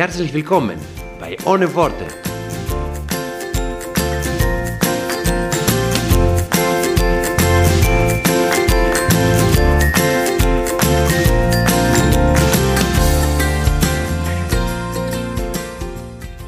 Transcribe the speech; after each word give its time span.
Herzlich 0.00 0.32
willkommen 0.32 0.78
bei 1.20 1.36
Ohne 1.44 1.74
Worte. 1.74 2.06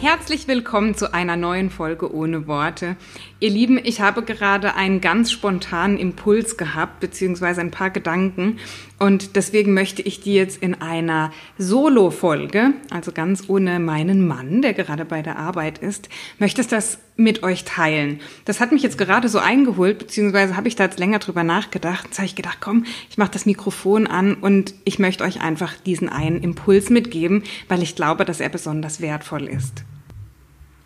Herzlich 0.01 0.49
willkommen 0.49 0.95
zu 0.95 1.13
einer 1.13 1.37
neuen 1.37 1.69
Folge 1.69 2.11
ohne 2.15 2.47
Worte. 2.47 2.97
Ihr 3.39 3.51
Lieben, 3.51 3.79
ich 3.83 4.01
habe 4.01 4.23
gerade 4.23 4.75
einen 4.77 5.03
ganz 5.03 5.31
spontanen 5.31 5.99
Impuls 5.99 6.57
gehabt, 6.57 7.01
beziehungsweise 7.01 7.61
ein 7.61 7.71
paar 7.71 7.91
Gedanken. 7.91 8.59
Und 9.03 9.35
deswegen 9.35 9.75
möchte 9.75 10.01
ich 10.01 10.21
die 10.21 10.33
jetzt 10.33 10.63
in 10.63 10.81
einer 10.81 11.33
Solo-Folge, 11.59 12.75
also 12.89 13.11
ganz 13.11 13.49
ohne 13.49 13.81
meinen 13.81 14.29
Mann, 14.29 14.63
der 14.63 14.75
gerade 14.75 15.05
bei 15.05 15.23
der 15.23 15.41
Arbeit 15.41 15.79
ist, 15.79 16.09
möchte 16.39 16.61
ich 16.61 16.69
das 16.69 16.99
mit 17.17 17.43
euch 17.43 17.65
teilen. 17.65 18.21
Das 18.45 18.61
hat 18.61 18.71
mich 18.71 18.85
jetzt 18.85 18.99
gerade 18.99 19.29
so 19.29 19.41
eingeholt, 19.41 19.99
beziehungsweise 19.99 20.57
habe 20.57 20.69
ich 20.69 20.77
da 20.77 20.85
jetzt 20.85 21.01
länger 21.01 21.19
drüber 21.19 21.43
nachgedacht. 21.43 22.05
Jetzt 22.05 22.19
habe 22.19 22.27
ich 22.27 22.37
gedacht, 22.37 22.59
komm, 22.61 22.85
ich 23.11 23.19
mache 23.19 23.33
das 23.33 23.45
Mikrofon 23.45 24.07
an 24.07 24.35
und 24.35 24.73
ich 24.85 25.01
möchte 25.01 25.25
euch 25.25 25.41
einfach 25.41 25.75
diesen 25.85 26.09
einen 26.09 26.41
Impuls 26.41 26.89
mitgeben, 26.89 27.43
weil 27.67 27.83
ich 27.83 27.97
glaube, 27.97 28.25
dass 28.25 28.39
er 28.39 28.51
besonders 28.51 29.01
wertvoll 29.01 29.49
ist. 29.49 29.83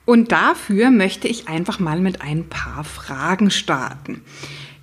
Und 0.06 0.32
dafür 0.32 0.90
möchte 0.90 1.28
ich 1.28 1.48
einfach 1.48 1.80
mal 1.80 2.00
mit 2.00 2.22
ein 2.22 2.48
paar 2.48 2.82
Fragen 2.82 3.50
starten. 3.50 4.22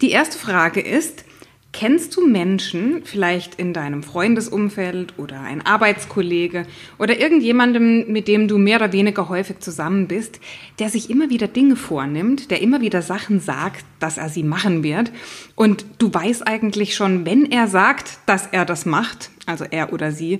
Die 0.01 0.11
erste 0.11 0.37
Frage 0.37 0.81
ist, 0.81 1.25
kennst 1.73 2.15
du 2.15 2.25
Menschen, 2.25 3.01
vielleicht 3.03 3.55
in 3.55 3.73
deinem 3.73 4.03
Freundesumfeld 4.03 5.15
oder 5.17 5.41
ein 5.41 5.65
Arbeitskollege 5.65 6.65
oder 6.99 7.19
irgendjemandem, 7.19 8.11
mit 8.11 8.27
dem 8.27 8.47
du 8.47 8.57
mehr 8.57 8.77
oder 8.77 8.93
weniger 8.93 9.27
häufig 9.27 9.59
zusammen 9.59 10.07
bist, 10.07 10.39
der 10.79 10.89
sich 10.89 11.09
immer 11.09 11.29
wieder 11.29 11.47
Dinge 11.47 11.75
vornimmt, 11.75 12.51
der 12.51 12.61
immer 12.61 12.79
wieder 12.79 13.01
Sachen 13.01 13.39
sagt, 13.39 13.83
dass 13.99 14.17
er 14.17 14.29
sie 14.29 14.43
machen 14.43 14.83
wird? 14.83 15.11
Und 15.55 15.85
du 15.97 16.13
weißt 16.13 16.47
eigentlich 16.47 16.95
schon, 16.95 17.25
wenn 17.25 17.51
er 17.51 17.67
sagt, 17.67 18.19
dass 18.27 18.47
er 18.47 18.65
das 18.65 18.85
macht, 18.85 19.31
also 19.47 19.65
er 19.69 19.91
oder 19.91 20.11
sie, 20.11 20.39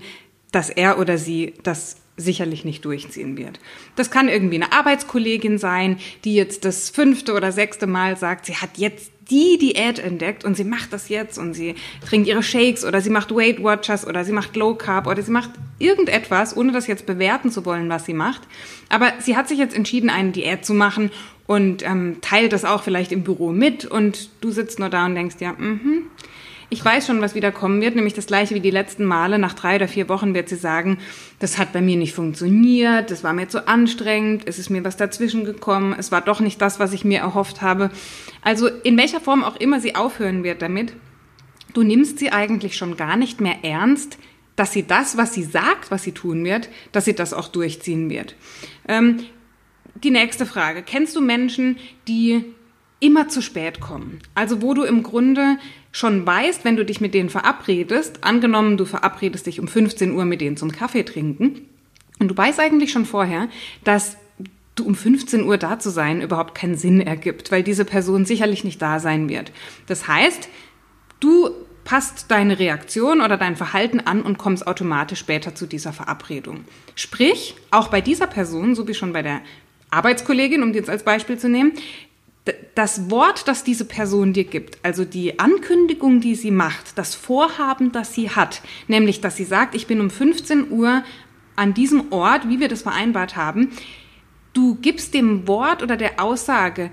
dass 0.52 0.70
er 0.70 1.00
oder 1.00 1.18
sie 1.18 1.56
das 1.64 1.98
sicherlich 2.16 2.64
nicht 2.64 2.86
durchziehen 2.86 3.38
wird. 3.38 3.60
Das 3.96 4.12
kann 4.12 4.30
irgendwie 4.30 4.56
eine 4.56 4.72
Arbeitskollegin 4.72 5.58
sein, 5.58 5.98
die 6.24 6.36
jetzt 6.36 6.64
das 6.64 6.90
fünfte 6.90 7.34
oder 7.34 7.52
sechste 7.52 7.88
Mal 7.88 8.18
sagt, 8.18 8.46
sie 8.46 8.56
hat 8.56 8.78
jetzt 8.78 9.12
die 9.30 9.58
Diät 9.58 10.00
entdeckt 10.00 10.44
und 10.44 10.56
sie 10.56 10.64
macht 10.64 10.94
das 10.94 11.10
jetzt 11.10 11.38
und 11.38 11.54
sie 11.54 11.76
trinkt 12.08 12.28
ihre 12.28 12.44
Shakes 12.44 12.84
oder 12.86 13.02
sie 13.02 13.10
macht 13.10 13.34
Weight 13.34 13.64
Watchers 13.64 14.06
oder 14.06 14.26
sie 14.26 14.32
macht 14.32 14.56
Low 14.56 14.76
Carb 14.76 15.08
oder 15.08 15.22
sie 15.22 15.32
macht 15.32 15.52
irgendetwas, 15.80 16.56
ohne 16.56 16.72
das 16.72 16.88
jetzt 16.88 17.06
bewerten 17.06 17.50
zu 17.50 17.66
wollen, 17.66 17.90
was 17.90 18.06
sie 18.06 18.14
macht. 18.14 18.42
Aber 18.90 19.14
sie 19.20 19.36
hat 19.36 19.48
sich 19.48 19.58
jetzt 19.58 19.76
entschieden, 19.76 20.10
eine 20.10 20.32
Diät 20.32 20.66
zu 20.66 20.74
machen 20.74 21.10
und 21.48 21.84
ähm, 21.84 22.18
teilt 22.22 22.54
das 22.54 22.66
auch 22.66 22.84
vielleicht 22.84 23.12
im 23.12 23.24
Büro 23.24 23.52
mit 23.52 23.86
und 23.86 24.30
du 24.42 24.52
sitzt 24.52 24.80
nur 24.80 24.90
da 24.90 25.06
und 25.06 25.16
denkst 25.16 25.38
ja, 25.40 25.54
mhm. 25.54 26.04
Ich 26.74 26.84
weiß 26.84 27.06
schon, 27.06 27.22
was 27.22 27.36
wieder 27.36 27.52
kommen 27.52 27.82
wird, 27.82 27.96
nämlich 27.96 28.16
das 28.16 28.26
gleiche 28.26 28.56
wie 28.56 28.60
die 28.60 28.72
letzten 28.72 29.06
Male. 29.06 29.38
Nach 29.38 29.54
drei 29.54 29.76
oder 29.76 29.88
vier 29.88 30.10
Wochen 30.10 30.34
wird 30.34 30.50
sie 30.50 30.56
sagen, 30.56 30.98
das 31.38 31.60
hat 31.60 31.72
bei 31.72 31.82
mir 31.82 31.98
nicht 31.98 32.16
funktioniert, 32.16 33.12
das 33.12 33.24
war 33.24 33.32
mir 33.32 33.48
zu 33.48 33.68
anstrengend, 33.68 34.48
es 34.48 34.58
ist 34.58 34.72
mir 34.72 34.84
was 34.84 34.98
dazwischen 34.98 35.46
gekommen, 35.46 35.94
es 35.96 36.12
war 36.12 36.22
doch 36.22 36.40
nicht 36.40 36.60
das, 36.64 36.80
was 36.80 36.92
ich 36.92 37.06
mir 37.06 37.20
erhofft 37.20 37.62
habe. 37.62 37.92
Also 38.42 38.68
in 38.68 38.98
welcher 38.98 39.22
Form 39.22 39.44
auch 39.44 39.56
immer 39.58 39.80
sie 39.82 39.94
aufhören 39.94 40.44
wird 40.44 40.64
damit, 40.64 40.94
du 41.76 41.84
nimmst 41.84 42.18
sie 42.18 42.32
eigentlich 42.32 42.76
schon 42.76 42.98
gar 42.98 43.18
nicht 43.18 43.40
mehr 43.40 43.64
ernst, 43.64 44.18
dass 44.56 44.72
sie 44.72 44.88
das, 44.88 45.16
was 45.16 45.32
sie 45.32 45.44
sagt, 45.44 45.92
was 45.92 46.02
sie 46.02 46.14
tun 46.14 46.44
wird, 46.44 46.70
dass 46.92 47.06
sie 47.06 47.14
das 47.14 47.34
auch 47.34 47.50
durchziehen 47.50 48.10
wird. 48.10 48.36
Ähm, 48.88 49.20
die 49.94 50.10
nächste 50.10 50.48
Frage. 50.48 50.82
Kennst 50.82 51.16
du 51.16 51.22
Menschen, 51.22 51.78
die 52.08 52.46
immer 53.04 53.28
zu 53.28 53.42
spät 53.42 53.82
kommen? 53.82 54.20
Also 54.34 54.62
wo 54.62 54.74
du 54.74 54.84
im 54.84 55.04
Grunde 55.04 55.58
schon 55.92 56.26
weißt, 56.26 56.64
wenn 56.64 56.78
du 56.78 56.86
dich 56.86 57.02
mit 57.02 57.14
denen 57.14 57.30
verabredest, 57.30 58.24
angenommen, 58.24 58.78
du 58.78 58.86
verabredest 58.86 59.46
dich 59.46 59.60
um 59.60 59.68
15 59.68 60.14
Uhr 60.14 60.26
mit 60.26 60.42
denen 60.42 60.58
zum 60.58 60.72
Kaffee 60.72 61.04
trinken, 61.04 61.68
und 62.20 62.30
du 62.30 62.38
weißt 62.38 62.60
eigentlich 62.60 62.92
schon 62.92 63.06
vorher, 63.06 63.50
dass 63.84 64.18
du 64.76 64.86
um 64.86 64.96
15 64.96 65.44
Uhr 65.44 65.58
da 65.58 65.80
zu 65.80 65.90
sein 65.90 66.22
überhaupt 66.22 66.56
keinen 66.56 66.78
Sinn 66.78 67.02
ergibt, 67.02 67.52
weil 67.52 67.64
diese 67.64 67.84
Person 67.84 68.24
sicherlich 68.26 68.64
nicht 68.64 68.82
da 68.82 69.00
sein 69.00 69.28
wird. 69.28 69.52
Das 69.88 70.08
heißt, 70.08 70.48
du 71.20 71.50
passt 71.84 72.32
deine 72.32 72.60
Reaktion 72.60 73.20
oder 73.20 73.36
dein 73.36 73.58
Verhalten 73.58 74.00
an 74.00 74.22
und 74.22 74.38
kommst 74.38 74.66
automatisch 74.66 75.20
später 75.20 75.54
zu 75.54 75.66
dieser 75.66 75.92
Verabredung. 75.92 76.64
Sprich, 76.96 77.56
auch 77.72 77.90
bei 77.90 78.00
dieser 78.00 78.28
Person, 78.28 78.74
so 78.74 78.88
wie 78.88 78.94
schon 78.94 79.12
bei 79.12 79.22
der 79.22 79.42
Arbeitskollegin, 79.90 80.64
um 80.64 80.72
die 80.72 80.80
jetzt 80.80 80.90
als 80.90 81.04
Beispiel 81.04 81.38
zu 81.38 81.50
nehmen, 81.50 81.74
das 82.76 83.10
Wort, 83.10 83.48
das 83.48 83.64
diese 83.64 83.86
Person 83.86 84.34
dir 84.34 84.44
gibt, 84.44 84.78
also 84.84 85.06
die 85.06 85.40
Ankündigung, 85.40 86.20
die 86.20 86.36
sie 86.36 86.52
macht, 86.52 86.98
das 86.98 87.16
Vorhaben, 87.16 87.92
das 87.92 88.14
sie 88.14 88.30
hat, 88.32 88.62
nämlich, 88.88 89.22
dass 89.22 89.38
sie 89.38 89.46
sagt, 89.46 89.76
ich 89.76 89.88
bin 89.88 90.02
um 90.02 90.10
15 90.10 90.72
Uhr 90.72 91.04
an 91.56 91.74
diesem 91.74 92.12
Ort, 92.12 92.50
wie 92.50 92.60
wir 92.60 92.68
das 92.68 92.82
vereinbart 92.82 93.36
haben, 93.36 93.70
du 94.54 94.76
gibst 94.76 95.14
dem 95.14 95.48
Wort 95.48 95.84
oder 95.84 95.96
der 95.96 96.22
Aussage 96.22 96.92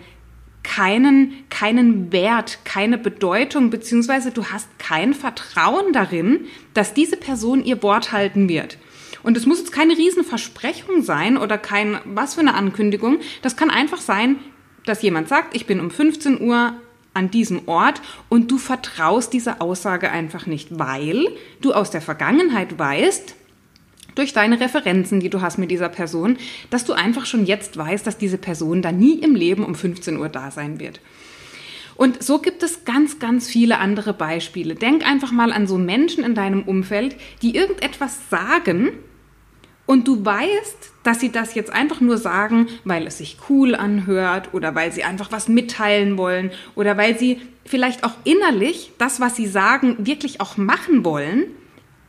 keinen, 0.62 1.44
keinen 1.49 2.12
Wert, 2.12 2.61
keine 2.65 2.99
Bedeutung, 2.99 3.71
beziehungsweise 3.71 4.31
du 4.31 4.47
hast 4.47 4.69
kein 4.78 5.15
Vertrauen 5.15 5.93
darin, 5.93 6.47
dass 6.75 6.94
diese 6.94 7.17
Person 7.17 7.65
ihr 7.65 7.82
Wort 7.82 8.12
halten 8.12 8.49
wird. 8.49 8.78
Und 9.22 9.37
es 9.37 9.47
muss 9.47 9.59
jetzt 9.59 9.72
keine 9.72 9.97
Riesenversprechung 9.97 11.03
sein 11.03 11.37
oder 11.37 11.59
kein, 11.59 11.99
was 12.05 12.34
für 12.34 12.41
eine 12.41 12.55
Ankündigung. 12.55 13.19
Das 13.43 13.56
kann 13.56 13.71
einfach 13.71 14.00
sein, 14.00 14.37
dass 14.86 15.02
jemand 15.02 15.28
sagt, 15.28 15.54
ich 15.54 15.66
bin 15.66 15.80
um 15.80 15.91
15 15.91 16.41
Uhr 16.41 16.74
an 17.12 17.30
diesem 17.30 17.68
Ort 17.68 18.00
und 18.28 18.50
du 18.50 18.58
vertraust 18.58 19.32
dieser 19.32 19.60
Aussage 19.60 20.10
einfach 20.10 20.46
nicht, 20.46 20.78
weil 20.78 21.26
du 21.60 21.72
aus 21.72 21.91
der 21.91 22.00
Vergangenheit 22.00 22.78
weißt, 22.78 23.34
durch 24.14 24.32
deine 24.32 24.60
Referenzen, 24.60 25.20
die 25.20 25.30
du 25.30 25.40
hast 25.40 25.58
mit 25.58 25.70
dieser 25.70 25.88
Person, 25.88 26.36
dass 26.70 26.84
du 26.84 26.92
einfach 26.92 27.26
schon 27.26 27.46
jetzt 27.46 27.76
weißt, 27.76 28.06
dass 28.06 28.19
diese 28.19 28.38
Person 28.38 28.82
da 28.82 28.92
nie 28.92 29.19
im 29.19 29.34
Leben 29.34 29.64
um 29.64 29.74
15 29.74 30.19
Uhr 30.19 30.28
da 30.28 30.50
sein 30.50 30.80
wird. 30.80 31.00
Und 31.96 32.22
so 32.22 32.38
gibt 32.38 32.62
es 32.62 32.84
ganz, 32.84 33.19
ganz 33.19 33.46
viele 33.46 33.78
andere 33.78 34.14
Beispiele. 34.14 34.74
Denk 34.74 35.06
einfach 35.06 35.32
mal 35.32 35.52
an 35.52 35.66
so 35.66 35.76
Menschen 35.76 36.24
in 36.24 36.34
deinem 36.34 36.62
Umfeld, 36.62 37.14
die 37.42 37.54
irgendetwas 37.54 38.30
sagen, 38.30 38.92
und 39.90 40.06
du 40.06 40.24
weißt, 40.24 40.92
dass 41.02 41.18
sie 41.18 41.32
das 41.32 41.56
jetzt 41.56 41.72
einfach 41.72 42.00
nur 42.00 42.16
sagen, 42.16 42.68
weil 42.84 43.08
es 43.08 43.18
sich 43.18 43.38
cool 43.48 43.74
anhört 43.74 44.54
oder 44.54 44.76
weil 44.76 44.92
sie 44.92 45.02
einfach 45.02 45.32
was 45.32 45.48
mitteilen 45.48 46.16
wollen 46.16 46.52
oder 46.76 46.96
weil 46.96 47.18
sie 47.18 47.40
vielleicht 47.64 48.04
auch 48.04 48.12
innerlich 48.22 48.92
das, 48.98 49.19
was 49.19 49.34
sie 49.34 49.48
sagen, 49.48 49.96
wirklich 49.98 50.40
auch 50.40 50.56
machen 50.56 51.04
wollen. 51.04 51.46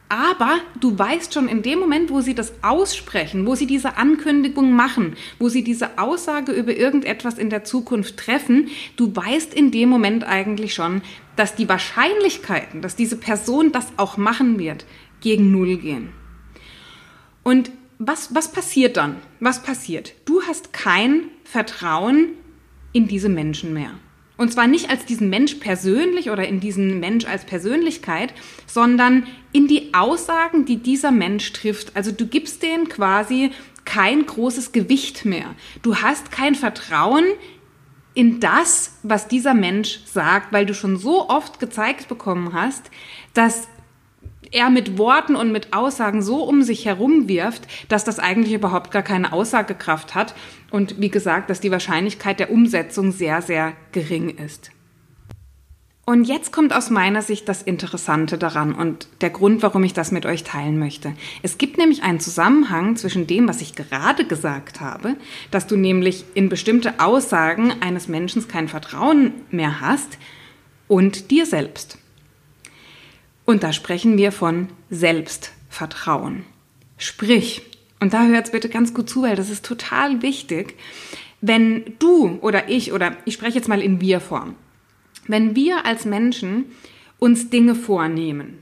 Aber 0.09 0.59
du 0.79 0.99
weißt 0.99 1.33
schon 1.33 1.47
in 1.47 1.63
dem 1.63 1.79
Moment, 1.79 2.11
wo 2.11 2.21
sie 2.21 2.35
das 2.35 2.53
aussprechen, 2.61 3.47
wo 3.47 3.55
sie 3.55 3.65
diese 3.65 3.97
Ankündigung 3.97 4.73
machen, 4.73 5.15
wo 5.39 5.49
sie 5.49 5.63
diese 5.63 5.97
Aussage 5.97 6.51
über 6.51 6.77
irgendetwas 6.77 7.39
in 7.39 7.49
der 7.49 7.63
Zukunft 7.63 8.15
treffen, 8.15 8.67
du 8.95 9.15
weißt 9.15 9.55
in 9.55 9.71
dem 9.71 9.89
Moment 9.89 10.23
eigentlich 10.23 10.75
schon, 10.75 11.01
dass 11.35 11.55
die 11.55 11.67
Wahrscheinlichkeiten, 11.67 12.83
dass 12.83 12.95
diese 12.95 13.17
Person 13.17 13.71
das 13.71 13.87
auch 13.97 14.17
machen 14.17 14.59
wird, 14.59 14.85
gegen 15.19 15.51
Null 15.51 15.77
gehen. 15.77 16.20
Und 17.43 17.71
was, 17.99 18.33
was 18.33 18.51
passiert 18.51 18.97
dann? 18.97 19.17
Was 19.39 19.61
passiert? 19.61 20.13
Du 20.25 20.41
hast 20.43 20.73
kein 20.73 21.25
Vertrauen 21.43 22.29
in 22.93 23.07
diese 23.07 23.29
Menschen 23.29 23.73
mehr. 23.73 23.91
Und 24.37 24.51
zwar 24.51 24.65
nicht 24.65 24.89
als 24.89 25.05
diesen 25.05 25.29
Mensch 25.29 25.55
persönlich 25.55 26.31
oder 26.31 26.47
in 26.47 26.59
diesen 26.59 26.99
Mensch 26.99 27.25
als 27.25 27.45
Persönlichkeit, 27.45 28.33
sondern 28.65 29.27
in 29.51 29.67
die 29.67 29.93
Aussagen, 29.93 30.65
die 30.65 30.77
dieser 30.77 31.11
Mensch 31.11 31.53
trifft. 31.53 31.95
Also 31.95 32.11
du 32.11 32.25
gibst 32.25 32.63
denen 32.63 32.89
quasi 32.89 33.51
kein 33.85 34.25
großes 34.25 34.71
Gewicht 34.71 35.25
mehr. 35.25 35.53
Du 35.83 35.97
hast 35.97 36.31
kein 36.31 36.55
Vertrauen 36.55 37.25
in 38.13 38.39
das, 38.39 38.97
was 39.03 39.27
dieser 39.27 39.53
Mensch 39.53 40.01
sagt, 40.05 40.51
weil 40.51 40.65
du 40.65 40.73
schon 40.73 40.97
so 40.97 41.29
oft 41.29 41.59
gezeigt 41.59 42.07
bekommen 42.07 42.53
hast, 42.53 42.89
dass 43.33 43.67
er 44.51 44.69
mit 44.69 44.97
Worten 44.97 45.35
und 45.35 45.51
mit 45.51 45.73
Aussagen 45.73 46.21
so 46.21 46.43
um 46.43 46.61
sich 46.61 46.85
herum 46.85 47.27
wirft, 47.27 47.67
dass 47.89 48.03
das 48.03 48.19
eigentlich 48.19 48.53
überhaupt 48.53 48.91
gar 48.91 49.03
keine 49.03 49.33
Aussagekraft 49.33 50.15
hat 50.15 50.35
und 50.69 50.99
wie 50.99 51.09
gesagt, 51.09 51.49
dass 51.49 51.59
die 51.59 51.71
Wahrscheinlichkeit 51.71 52.39
der 52.39 52.51
Umsetzung 52.51 53.11
sehr, 53.11 53.41
sehr 53.41 53.73
gering 53.91 54.29
ist. 54.29 54.71
Und 56.03 56.25
jetzt 56.25 56.51
kommt 56.51 56.73
aus 56.73 56.89
meiner 56.89 57.21
Sicht 57.21 57.47
das 57.47 57.61
Interessante 57.61 58.37
daran 58.37 58.73
und 58.73 59.07
der 59.21 59.29
Grund, 59.29 59.61
warum 59.61 59.83
ich 59.83 59.93
das 59.93 60.11
mit 60.11 60.25
euch 60.25 60.43
teilen 60.43 60.79
möchte. 60.79 61.13
Es 61.43 61.57
gibt 61.57 61.77
nämlich 61.77 62.03
einen 62.03 62.19
Zusammenhang 62.19 62.95
zwischen 62.95 63.27
dem, 63.27 63.47
was 63.47 63.61
ich 63.61 63.75
gerade 63.75 64.25
gesagt 64.25 64.81
habe, 64.81 65.15
dass 65.51 65.67
du 65.67 65.77
nämlich 65.77 66.25
in 66.33 66.49
bestimmte 66.49 66.99
Aussagen 66.99 67.71
eines 67.81 68.07
Menschen 68.07 68.47
kein 68.47 68.67
Vertrauen 68.67 69.33
mehr 69.51 69.79
hast 69.79 70.17
und 70.87 71.29
dir 71.29 71.45
selbst. 71.45 72.00
Und 73.51 73.63
da 73.63 73.73
sprechen 73.73 74.17
wir 74.17 74.31
von 74.31 74.69
Selbstvertrauen. 74.89 76.45
Sprich, 76.97 77.61
und 77.99 78.13
da 78.13 78.25
hört 78.27 78.45
es 78.45 78.51
bitte 78.53 78.69
ganz 78.69 78.93
gut 78.93 79.09
zu, 79.09 79.23
weil 79.23 79.35
das 79.35 79.49
ist 79.49 79.65
total 79.65 80.21
wichtig, 80.21 80.75
wenn 81.41 81.83
du 81.99 82.39
oder 82.39 82.69
ich 82.69 82.93
oder 82.93 83.17
ich 83.25 83.33
spreche 83.33 83.57
jetzt 83.57 83.67
mal 83.67 83.81
in 83.81 83.99
Wir-Form, 83.99 84.55
wenn 85.27 85.53
wir 85.53 85.85
als 85.85 86.05
Menschen 86.05 86.63
uns 87.19 87.49
Dinge 87.49 87.75
vornehmen, 87.75 88.59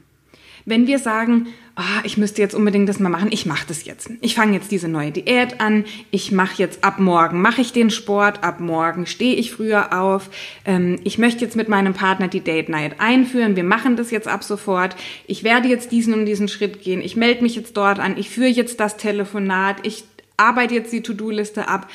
wenn 0.65 0.87
wir 0.87 0.97
sagen, 0.97 1.49
oh, 1.79 2.01
ich 2.03 2.17
müsste 2.17 2.41
jetzt 2.41 2.53
unbedingt 2.53 2.89
das 2.89 2.99
mal 2.99 3.09
machen, 3.09 3.29
ich 3.31 3.45
mache 3.45 3.65
das 3.67 3.85
jetzt. 3.85 4.09
Ich 4.21 4.35
fange 4.35 4.53
jetzt 4.53 4.71
diese 4.71 4.89
neue 4.89 5.11
Diät 5.11 5.61
an, 5.61 5.85
ich 6.11 6.31
mache 6.31 6.55
jetzt 6.57 6.83
ab 6.83 6.99
morgen, 6.99 7.41
mache 7.41 7.61
ich 7.61 7.71
den 7.71 7.89
Sport, 7.89 8.43
ab 8.43 8.59
morgen 8.59 9.05
stehe 9.05 9.35
ich 9.35 9.51
früher 9.51 9.97
auf, 9.97 10.29
ähm, 10.65 10.99
ich 11.03 11.17
möchte 11.17 11.43
jetzt 11.43 11.55
mit 11.55 11.69
meinem 11.69 11.93
Partner 11.93 12.27
die 12.27 12.41
Date 12.41 12.69
Night 12.69 12.99
einführen, 12.99 13.55
wir 13.55 13.63
machen 13.63 13.95
das 13.95 14.11
jetzt 14.11 14.27
ab 14.27 14.43
sofort, 14.43 14.95
ich 15.25 15.43
werde 15.43 15.69
jetzt 15.69 15.91
diesen 15.91 16.13
und 16.13 16.25
diesen 16.25 16.49
Schritt 16.49 16.83
gehen, 16.83 17.01
ich 17.01 17.15
melde 17.15 17.43
mich 17.43 17.55
jetzt 17.55 17.77
dort 17.77 17.99
an, 17.99 18.17
ich 18.17 18.29
führe 18.29 18.49
jetzt 18.49 18.79
das 18.79 18.97
Telefonat, 18.97 19.77
ich 19.83 20.03
arbeite 20.35 20.75
jetzt 20.75 20.91
die 20.91 21.01
To-Do-Liste 21.01 21.67
ab. 21.67 21.89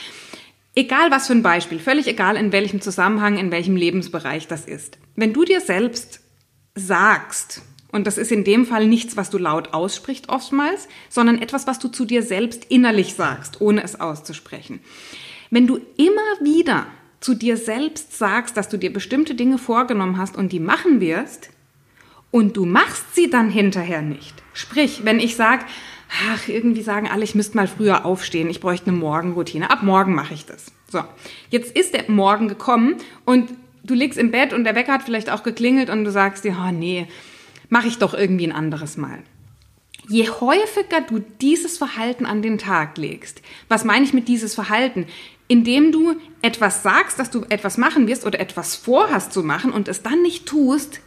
Egal 0.74 1.10
was 1.10 1.28
für 1.28 1.34
ein 1.34 1.42
Beispiel, 1.42 1.78
völlig 1.78 2.08
egal 2.08 2.36
in 2.36 2.50
welchem 2.50 2.80
Zusammenhang, 2.80 3.38
in 3.38 3.52
welchem 3.52 3.76
Lebensbereich 3.76 4.48
das 4.48 4.64
ist. 4.64 4.98
Wenn 5.14 5.32
du 5.32 5.44
dir 5.44 5.60
selbst 5.60 6.20
sagst, 6.74 7.62
und 7.94 8.06
das 8.06 8.18
ist 8.18 8.32
in 8.32 8.44
dem 8.44 8.66
Fall 8.66 8.86
nichts, 8.86 9.16
was 9.16 9.30
du 9.30 9.38
laut 9.38 9.72
aussprichst 9.72 10.28
oftmals, 10.28 10.88
sondern 11.08 11.40
etwas, 11.40 11.66
was 11.66 11.78
du 11.78 11.88
zu 11.88 12.04
dir 12.04 12.22
selbst 12.22 12.66
innerlich 12.68 13.14
sagst, 13.14 13.60
ohne 13.60 13.82
es 13.84 14.00
auszusprechen. 14.00 14.80
Wenn 15.50 15.66
du 15.66 15.76
immer 15.96 16.20
wieder 16.42 16.86
zu 17.20 17.34
dir 17.34 17.56
selbst 17.56 18.18
sagst, 18.18 18.56
dass 18.56 18.68
du 18.68 18.76
dir 18.76 18.92
bestimmte 18.92 19.34
Dinge 19.34 19.58
vorgenommen 19.58 20.18
hast 20.18 20.36
und 20.36 20.52
die 20.52 20.60
machen 20.60 21.00
wirst, 21.00 21.50
und 22.34 22.56
du 22.56 22.66
machst 22.66 23.14
sie 23.14 23.30
dann 23.30 23.48
hinterher 23.48 24.02
nicht. 24.02 24.34
Sprich, 24.54 25.02
wenn 25.04 25.20
ich 25.20 25.36
sage, 25.36 25.64
ach, 26.32 26.48
irgendwie 26.48 26.82
sagen 26.82 27.08
alle, 27.08 27.22
ich 27.22 27.36
müsste 27.36 27.56
mal 27.56 27.68
früher 27.68 28.04
aufstehen, 28.04 28.50
ich 28.50 28.58
bräuchte 28.58 28.88
eine 28.88 28.96
Morgenroutine. 28.96 29.70
Ab 29.70 29.84
morgen 29.84 30.16
mache 30.16 30.34
ich 30.34 30.44
das. 30.44 30.72
So, 30.90 31.04
jetzt 31.50 31.76
ist 31.78 31.94
der 31.94 32.10
Morgen 32.10 32.48
gekommen 32.48 32.96
und 33.24 33.50
du 33.84 33.94
liegst 33.94 34.18
im 34.18 34.32
Bett 34.32 34.52
und 34.52 34.64
der 34.64 34.74
Wecker 34.74 34.94
hat 34.94 35.04
vielleicht 35.04 35.30
auch 35.30 35.44
geklingelt 35.44 35.90
und 35.90 36.02
du 36.02 36.10
sagst 36.10 36.42
dir, 36.42 36.56
oh 36.60 36.72
nee, 36.72 37.06
mache 37.68 37.88
ich 37.88 37.98
doch 37.98 38.14
irgendwie 38.14 38.46
ein 38.46 38.52
anderes 38.52 38.96
Mal. 38.96 39.22
Je 40.08 40.28
häufiger 40.28 41.00
du 41.00 41.20
dieses 41.40 41.78
Verhalten 41.78 42.26
an 42.26 42.42
den 42.42 42.58
Tag 42.58 42.98
legst, 42.98 43.40
was 43.68 43.84
meine 43.84 44.04
ich 44.04 44.12
mit 44.12 44.28
dieses 44.28 44.54
Verhalten? 44.54 45.06
Indem 45.48 45.92
du 45.92 46.16
etwas 46.42 46.82
sagst, 46.82 47.18
dass 47.18 47.30
du 47.30 47.44
etwas 47.48 47.78
machen 47.78 48.06
wirst 48.06 48.26
oder 48.26 48.40
etwas 48.40 48.76
vorhast 48.76 49.32
zu 49.32 49.42
machen 49.42 49.72
und 49.72 49.88
es 49.88 50.02
dann 50.02 50.22
nicht 50.22 50.46
tust, 50.46 51.00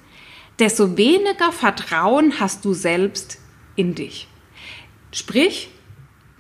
desto 0.60 0.98
weniger 0.98 1.52
Vertrauen 1.52 2.40
hast 2.40 2.66
du 2.66 2.74
selbst 2.74 3.40
in 3.76 3.94
dich. 3.96 4.28
Sprich, 5.12 5.70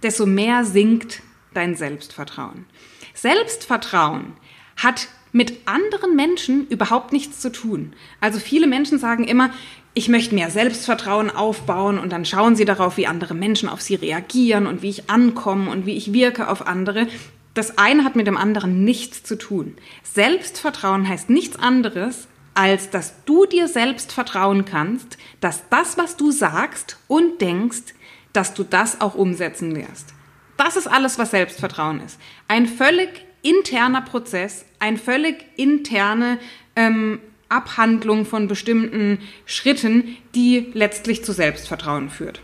desto 0.03 0.25
mehr 0.25 0.65
sinkt 0.65 1.21
dein 1.53 1.75
Selbstvertrauen. 1.75 2.65
Selbstvertrauen 3.13 4.33
hat 4.75 5.07
mit 5.31 5.67
anderen 5.67 6.15
Menschen 6.15 6.67
überhaupt 6.67 7.11
nichts 7.13 7.39
zu 7.39 7.51
tun. 7.51 7.93
Also 8.21 8.39
viele 8.39 8.67
Menschen 8.67 8.99
sagen 8.99 9.23
immer, 9.23 9.51
ich 9.97 10.09
möchte 10.09 10.35
mehr 10.35 10.51
Selbstvertrauen 10.51 11.31
aufbauen 11.31 11.97
und 11.97 12.11
dann 12.11 12.23
schauen 12.23 12.55
sie 12.55 12.65
darauf, 12.65 12.97
wie 12.97 13.07
andere 13.07 13.33
Menschen 13.33 13.67
auf 13.67 13.81
sie 13.81 13.95
reagieren 13.95 14.67
und 14.67 14.83
wie 14.83 14.89
ich 14.89 15.09
ankomme 15.09 15.71
und 15.71 15.87
wie 15.87 15.97
ich 15.97 16.13
wirke 16.13 16.49
auf 16.49 16.67
andere. 16.67 17.07
Das 17.55 17.79
eine 17.79 18.03
hat 18.03 18.15
mit 18.15 18.27
dem 18.27 18.37
anderen 18.37 18.83
nichts 18.83 19.23
zu 19.23 19.39
tun. 19.39 19.75
Selbstvertrauen 20.03 21.09
heißt 21.09 21.31
nichts 21.31 21.57
anderes, 21.57 22.27
als 22.53 22.91
dass 22.91 23.23
du 23.25 23.47
dir 23.47 23.67
selbst 23.67 24.11
vertrauen 24.11 24.65
kannst, 24.65 25.17
dass 25.41 25.63
das, 25.71 25.97
was 25.97 26.15
du 26.15 26.29
sagst 26.29 26.99
und 27.07 27.41
denkst, 27.41 27.95
dass 28.33 28.53
du 28.53 28.63
das 28.63 29.01
auch 29.01 29.15
umsetzen 29.15 29.75
wirst. 29.75 30.13
Das 30.57 30.75
ist 30.75 30.85
alles, 30.85 31.17
was 31.17 31.31
Selbstvertrauen 31.31 32.01
ist. 32.01 32.19
Ein 32.47 32.67
völlig 32.67 33.25
interner 33.41 34.01
Prozess, 34.01 34.63
ein 34.77 34.97
völlig 34.97 35.43
interne 35.55 36.37
ähm, 36.75 37.19
Abhandlung 37.49 38.25
von 38.25 38.47
bestimmten 38.47 39.19
Schritten, 39.45 40.17
die 40.35 40.67
letztlich 40.73 41.23
zu 41.23 41.31
Selbstvertrauen 41.31 42.09
führt. 42.09 42.41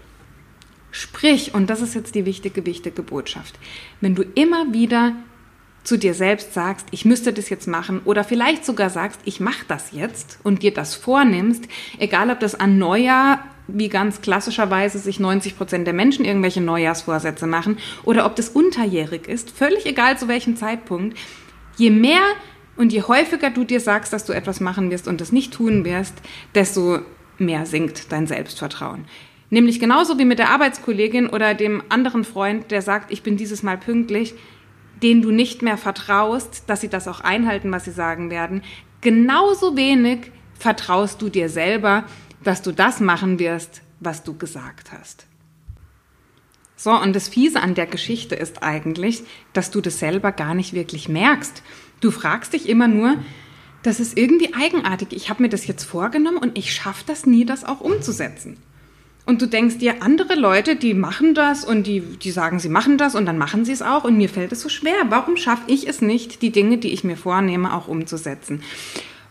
Sprich, 0.91 1.53
und 1.53 1.69
das 1.69 1.81
ist 1.81 1.95
jetzt 1.95 2.15
die 2.15 2.25
wichtige, 2.25 2.65
wichtige 2.65 3.01
Botschaft, 3.01 3.55
wenn 3.99 4.15
du 4.15 4.23
immer 4.35 4.73
wieder 4.73 5.13
zu 5.83 5.97
dir 5.97 6.13
selbst 6.13 6.53
sagst, 6.53 6.87
ich 6.91 7.03
müsste 7.03 7.33
das 7.33 7.49
jetzt 7.49 7.67
machen 7.67 8.01
oder 8.05 8.23
vielleicht 8.23 8.63
sogar 8.63 8.89
sagst, 8.89 9.19
ich 9.25 9.39
mache 9.39 9.65
das 9.67 9.91
jetzt 9.91 10.39
und 10.43 10.63
dir 10.63 10.73
das 10.73 10.95
vornimmst, 10.95 11.65
egal 11.99 12.29
ob 12.29 12.39
das 12.39 12.55
an 12.55 12.77
Neujahr, 12.77 13.43
wie 13.67 13.89
ganz 13.89 14.21
klassischerweise 14.21 14.99
sich 14.99 15.19
90 15.19 15.57
Prozent 15.57 15.87
der 15.87 15.93
Menschen 15.93 16.25
irgendwelche 16.25 16.61
Neujahrsvorsätze 16.61 17.47
machen 17.47 17.77
oder 18.03 18.25
ob 18.25 18.35
das 18.35 18.49
unterjährig 18.49 19.27
ist, 19.27 19.51
völlig 19.51 19.85
egal 19.85 20.17
zu 20.17 20.27
welchem 20.27 20.55
Zeitpunkt, 20.55 21.17
je 21.77 21.89
mehr 21.89 22.21
und 22.75 22.91
je 22.91 23.03
häufiger 23.03 23.49
du 23.49 23.63
dir 23.63 23.79
sagst, 23.79 24.13
dass 24.13 24.25
du 24.25 24.33
etwas 24.33 24.59
machen 24.59 24.89
wirst 24.89 25.07
und 25.07 25.21
es 25.21 25.31
nicht 25.31 25.53
tun 25.53 25.85
wirst, 25.85 26.15
desto 26.55 26.99
mehr 27.37 27.65
sinkt 27.65 28.11
dein 28.11 28.27
Selbstvertrauen. 28.27 29.05
Nämlich 29.49 29.79
genauso 29.79 30.17
wie 30.17 30.25
mit 30.25 30.39
der 30.39 30.49
Arbeitskollegin 30.49 31.27
oder 31.27 31.53
dem 31.53 31.83
anderen 31.89 32.23
Freund, 32.23 32.71
der 32.71 32.81
sagt, 32.81 33.11
ich 33.11 33.21
bin 33.21 33.37
dieses 33.37 33.61
Mal 33.61 33.77
pünktlich, 33.77 34.33
denen 35.03 35.21
du 35.21 35.31
nicht 35.31 35.61
mehr 35.61 35.77
vertraust, 35.77 36.63
dass 36.67 36.81
sie 36.81 36.87
das 36.87 37.07
auch 37.07 37.19
einhalten, 37.19 37.71
was 37.71 37.85
sie 37.85 37.91
sagen 37.91 38.31
werden. 38.31 38.63
Genauso 39.01 39.75
wenig 39.75 40.31
vertraust 40.57 41.21
du 41.21 41.29
dir 41.29 41.49
selber, 41.49 42.05
dass 42.43 42.61
du 42.61 42.71
das 42.71 42.99
machen 42.99 43.37
wirst, 43.37 43.81
was 43.99 44.23
du 44.23 44.35
gesagt 44.35 44.91
hast. 44.91 45.27
So, 46.75 46.91
und 46.91 47.15
das 47.15 47.29
Fiese 47.29 47.61
an 47.61 47.75
der 47.75 47.85
Geschichte 47.85 48.35
ist 48.35 48.63
eigentlich, 48.63 49.23
dass 49.53 49.71
du 49.71 49.79
das 49.79 49.99
selber 49.99 50.31
gar 50.31 50.53
nicht 50.53 50.73
wirklich 50.73 51.07
merkst. 51.07 51.61
Du 52.03 52.11
fragst 52.11 52.51
dich 52.51 52.67
immer 52.67 52.89
nur, 52.89 53.15
das 53.81 54.01
ist 54.01 54.17
irgendwie 54.17 54.53
eigenartig. 54.53 55.13
Ich 55.13 55.29
habe 55.29 55.41
mir 55.41 55.47
das 55.47 55.67
jetzt 55.67 55.85
vorgenommen 55.85 56.37
und 56.37 56.57
ich 56.57 56.73
schaffe 56.73 57.05
das 57.07 57.25
nie, 57.25 57.45
das 57.45 57.63
auch 57.63 57.79
umzusetzen. 57.79 58.57
Und 59.25 59.41
du 59.41 59.45
denkst 59.45 59.77
dir, 59.77 60.03
andere 60.03 60.35
Leute, 60.35 60.75
die 60.75 60.95
machen 60.95 61.33
das 61.33 61.63
und 61.63 61.87
die, 61.87 62.01
die 62.01 62.31
sagen, 62.31 62.59
sie 62.59 62.67
machen 62.67 62.97
das 62.97 63.15
und 63.15 63.25
dann 63.25 63.37
machen 63.37 63.63
sie 63.63 63.71
es 63.71 63.81
auch 63.81 64.03
und 64.03 64.17
mir 64.17 64.27
fällt 64.27 64.51
es 64.51 64.59
so 64.59 64.67
schwer. 64.67 64.97
Warum 65.07 65.37
schaffe 65.37 65.63
ich 65.67 65.87
es 65.87 66.01
nicht, 66.01 66.41
die 66.41 66.51
Dinge, 66.51 66.77
die 66.77 66.91
ich 66.91 67.05
mir 67.05 67.15
vornehme, 67.15 67.73
auch 67.73 67.87
umzusetzen? 67.87 68.63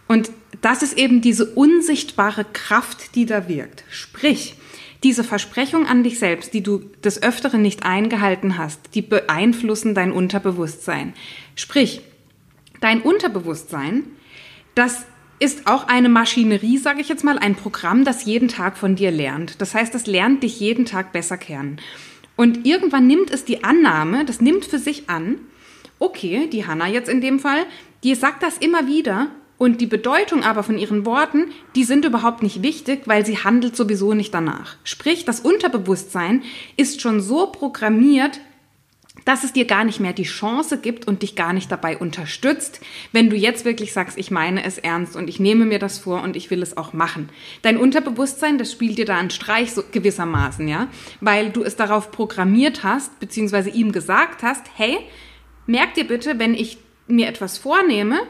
Und 0.08 0.30
das 0.62 0.82
ist 0.82 0.96
eben 0.96 1.20
diese 1.20 1.44
unsichtbare 1.44 2.46
Kraft, 2.54 3.16
die 3.16 3.26
da 3.26 3.48
wirkt. 3.48 3.84
Sprich, 3.90 4.54
diese 5.02 5.24
Versprechung 5.24 5.86
an 5.86 6.04
dich 6.04 6.18
selbst, 6.18 6.54
die 6.54 6.62
du 6.62 6.78
des 7.04 7.22
Öfteren 7.22 7.60
nicht 7.60 7.84
eingehalten 7.84 8.56
hast, 8.56 8.80
die 8.94 9.02
beeinflussen 9.02 9.94
dein 9.94 10.10
Unterbewusstsein. 10.10 11.12
Sprich, 11.54 12.00
Dein 12.82 13.00
Unterbewusstsein, 13.00 14.04
das 14.74 15.06
ist 15.38 15.68
auch 15.68 15.86
eine 15.86 16.08
Maschinerie, 16.08 16.78
sage 16.78 17.00
ich 17.00 17.08
jetzt 17.08 17.22
mal, 17.22 17.38
ein 17.38 17.54
Programm, 17.54 18.04
das 18.04 18.24
jeden 18.24 18.48
Tag 18.48 18.76
von 18.76 18.96
dir 18.96 19.12
lernt. 19.12 19.60
Das 19.60 19.72
heißt, 19.72 19.94
es 19.94 20.08
lernt 20.08 20.42
dich 20.42 20.58
jeden 20.58 20.84
Tag 20.84 21.12
besser 21.12 21.36
kennen. 21.36 21.80
Und 22.36 22.66
irgendwann 22.66 23.06
nimmt 23.06 23.30
es 23.30 23.44
die 23.44 23.62
Annahme, 23.62 24.24
das 24.24 24.40
nimmt 24.40 24.64
für 24.64 24.80
sich 24.80 25.08
an, 25.08 25.38
okay, 26.00 26.48
die 26.48 26.66
Hanna 26.66 26.88
jetzt 26.88 27.08
in 27.08 27.20
dem 27.20 27.38
Fall, 27.38 27.66
die 28.02 28.16
sagt 28.16 28.42
das 28.42 28.58
immer 28.58 28.88
wieder 28.88 29.28
und 29.58 29.80
die 29.80 29.86
Bedeutung 29.86 30.42
aber 30.42 30.64
von 30.64 30.76
ihren 30.76 31.06
Worten, 31.06 31.52
die 31.76 31.84
sind 31.84 32.04
überhaupt 32.04 32.42
nicht 32.42 32.64
wichtig, 32.64 33.02
weil 33.06 33.24
sie 33.24 33.38
handelt 33.38 33.76
sowieso 33.76 34.12
nicht 34.12 34.34
danach. 34.34 34.74
Sprich, 34.82 35.24
das 35.24 35.38
Unterbewusstsein 35.38 36.42
ist 36.76 37.00
schon 37.00 37.20
so 37.20 37.46
programmiert, 37.46 38.40
dass 39.24 39.44
es 39.44 39.52
dir 39.52 39.64
gar 39.64 39.84
nicht 39.84 40.00
mehr 40.00 40.12
die 40.12 40.22
Chance 40.24 40.78
gibt 40.78 41.06
und 41.06 41.22
dich 41.22 41.36
gar 41.36 41.52
nicht 41.52 41.70
dabei 41.70 41.96
unterstützt, 41.96 42.80
wenn 43.12 43.30
du 43.30 43.36
jetzt 43.36 43.64
wirklich 43.64 43.92
sagst, 43.92 44.18
ich 44.18 44.30
meine 44.30 44.64
es 44.64 44.78
ernst 44.78 45.16
und 45.16 45.28
ich 45.28 45.40
nehme 45.40 45.64
mir 45.64 45.78
das 45.78 45.98
vor 45.98 46.22
und 46.22 46.36
ich 46.36 46.50
will 46.50 46.62
es 46.62 46.76
auch 46.76 46.92
machen. 46.92 47.28
Dein 47.62 47.76
Unterbewusstsein, 47.76 48.58
das 48.58 48.72
spielt 48.72 48.98
dir 48.98 49.04
da 49.04 49.16
einen 49.16 49.30
Streich 49.30 49.72
so 49.72 49.82
gewissermaßen, 49.90 50.66
ja, 50.68 50.88
weil 51.20 51.50
du 51.50 51.62
es 51.62 51.76
darauf 51.76 52.10
programmiert 52.10 52.84
hast, 52.84 53.18
beziehungsweise 53.20 53.70
ihm 53.70 53.92
gesagt 53.92 54.42
hast, 54.42 54.66
hey, 54.74 54.98
merk 55.66 55.94
dir 55.94 56.04
bitte, 56.04 56.38
wenn 56.38 56.54
ich 56.54 56.78
mir 57.06 57.28
etwas 57.28 57.58
vornehme, 57.58 58.20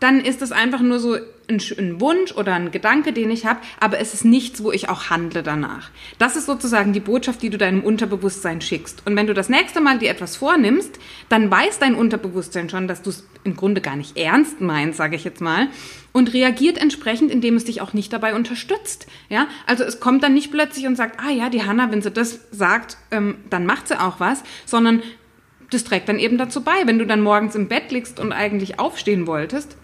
dann 0.00 0.20
ist 0.20 0.42
es 0.42 0.50
einfach 0.50 0.80
nur 0.80 0.98
so 0.98 1.16
ein, 1.52 1.62
ein 1.78 2.00
Wunsch 2.00 2.32
oder 2.32 2.54
ein 2.54 2.70
Gedanke, 2.70 3.12
den 3.12 3.30
ich 3.30 3.46
habe, 3.46 3.60
aber 3.80 3.98
es 3.98 4.14
ist 4.14 4.24
nichts, 4.24 4.62
wo 4.62 4.72
ich 4.72 4.88
auch 4.88 5.10
handle 5.10 5.42
danach. 5.42 5.90
Das 6.18 6.36
ist 6.36 6.46
sozusagen 6.46 6.92
die 6.92 7.00
Botschaft, 7.00 7.42
die 7.42 7.50
du 7.50 7.58
deinem 7.58 7.82
Unterbewusstsein 7.82 8.60
schickst. 8.60 9.06
Und 9.06 9.16
wenn 9.16 9.26
du 9.26 9.34
das 9.34 9.48
nächste 9.48 9.80
Mal 9.80 9.98
dir 9.98 10.10
etwas 10.10 10.36
vornimmst, 10.36 10.98
dann 11.28 11.50
weiß 11.50 11.78
dein 11.78 11.94
Unterbewusstsein 11.94 12.68
schon, 12.68 12.88
dass 12.88 13.02
du 13.02 13.10
es 13.10 13.26
im 13.44 13.56
Grunde 13.56 13.80
gar 13.80 13.96
nicht 13.96 14.16
ernst 14.16 14.60
meinst, 14.60 14.98
sage 14.98 15.16
ich 15.16 15.24
jetzt 15.24 15.40
mal, 15.40 15.68
und 16.12 16.32
reagiert 16.32 16.78
entsprechend, 16.78 17.30
indem 17.30 17.56
es 17.56 17.64
dich 17.64 17.80
auch 17.80 17.92
nicht 17.92 18.12
dabei 18.12 18.34
unterstützt. 18.34 19.06
Ja, 19.28 19.48
also 19.66 19.84
es 19.84 20.00
kommt 20.00 20.22
dann 20.22 20.34
nicht 20.34 20.50
plötzlich 20.50 20.86
und 20.86 20.96
sagt, 20.96 21.20
ah 21.20 21.30
ja, 21.30 21.48
die 21.50 21.64
Hanna, 21.64 21.90
wenn 21.90 22.02
sie 22.02 22.10
das 22.10 22.40
sagt, 22.50 22.96
ähm, 23.10 23.36
dann 23.50 23.66
macht 23.66 23.88
sie 23.88 24.00
auch 24.00 24.20
was, 24.20 24.42
sondern 24.66 25.02
das 25.70 25.84
trägt 25.84 26.08
dann 26.08 26.18
eben 26.18 26.38
dazu 26.38 26.62
bei. 26.62 26.86
Wenn 26.86 26.98
du 26.98 27.06
dann 27.06 27.22
morgens 27.22 27.54
im 27.54 27.68
Bett 27.68 27.90
liegst 27.90 28.20
und 28.20 28.32
eigentlich 28.32 28.78
aufstehen 28.78 29.26
wolltest, 29.26 29.76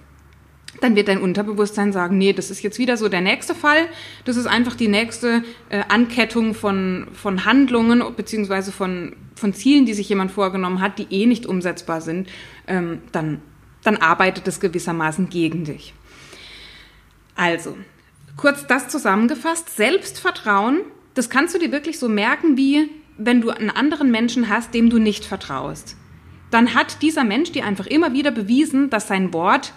dann 0.81 0.97
wird 0.97 1.09
dein 1.09 1.21
Unterbewusstsein 1.21 1.93
sagen, 1.93 2.19
nee, 2.19 2.33
das 2.33 2.51
ist 2.51 2.63
jetzt 2.63 2.79
wieder 2.79 2.97
so 2.97 3.09
der 3.09 3.21
nächste 3.21 3.55
Fall. 3.55 3.89
Das 4.25 4.37
ist 4.37 4.47
einfach 4.47 4.75
die 4.75 4.89
nächste 4.89 5.43
äh, 5.71 5.83
Ankettung 5.89 6.55
von, 6.55 7.09
von 7.13 7.45
Handlungen 7.45 8.03
beziehungsweise 8.17 8.73
von, 8.73 9.17
von 9.35 9.53
Zielen, 9.55 9.87
die 9.87 9.95
sich 9.95 10.09
jemand 10.09 10.31
vorgenommen 10.31 10.81
hat, 10.81 10.99
die 10.99 11.07
eh 11.11 11.27
nicht 11.27 11.47
umsetzbar 11.47 12.01
sind. 12.01 12.29
Ähm, 12.67 13.03
dann, 13.13 13.41
dann 13.83 13.97
arbeitet 13.97 14.47
es 14.47 14.61
gewissermaßen 14.61 15.29
gegen 15.29 15.65
dich. 15.65 15.95
Also, 17.35 17.77
kurz 18.37 18.67
das 18.67 18.89
zusammengefasst. 18.89 19.77
Selbstvertrauen, 19.77 20.81
das 21.15 21.31
kannst 21.31 21.55
du 21.55 21.59
dir 21.59 21.73
wirklich 21.73 21.99
so 21.99 22.09
merken, 22.09 22.57
wie 22.57 22.91
wenn 23.17 23.41
du 23.41 23.51
einen 23.51 23.71
anderen 23.71 24.11
Menschen 24.11 24.49
hast, 24.49 24.75
dem 24.75 24.91
du 24.91 24.99
nicht 24.99 25.25
vertraust. 25.25 25.97
Dann 26.51 26.75
hat 26.75 27.03
dieser 27.03 27.25
Mensch 27.25 27.53
dir 27.53 27.65
einfach 27.65 27.87
immer 27.87 28.13
wieder 28.13 28.31
bewiesen, 28.31 28.91
dass 28.91 29.09
sein 29.09 29.33
Wort 29.33 29.73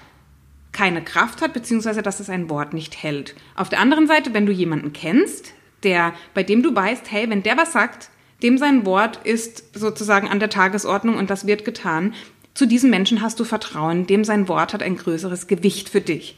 keine 0.72 1.04
Kraft 1.04 1.42
hat, 1.42 1.54
beziehungsweise 1.54 2.02
dass 2.02 2.20
es 2.20 2.30
ein 2.30 2.50
Wort 2.50 2.74
nicht 2.74 3.02
hält. 3.02 3.36
Auf 3.56 3.70
der 3.70 3.80
anderen 3.80 4.08
Seite, 4.08 4.34
wenn 4.34 4.46
du 4.46 4.52
jemanden 4.52 4.94
kennst, 4.94 5.54
der, 5.84 6.14
bei 6.34 6.44
dem 6.44 6.64
du 6.64 6.74
weißt, 6.74 7.12
hey, 7.12 7.30
wenn 7.30 7.44
der 7.44 7.58
was 7.58 7.74
sagt, 7.74 8.10
dem 8.44 8.58
sein 8.58 8.86
Wort 8.86 9.20
ist 9.24 9.78
sozusagen 9.78 10.28
an 10.28 10.40
der 10.40 10.50
Tagesordnung 10.50 11.18
und 11.18 11.30
das 11.30 11.48
wird 11.48 11.66
getan, 11.66 12.14
zu 12.54 12.66
diesem 12.66 12.90
Menschen 12.90 13.22
hast 13.22 13.40
du 13.40 13.44
Vertrauen, 13.44 14.08
dem 14.08 14.24
sein 14.24 14.48
Wort 14.48 14.74
hat 14.74 14.84
ein 14.84 14.98
größeres 14.98 15.48
Gewicht 15.48 15.90
für 15.90 16.02
dich. 16.02 16.38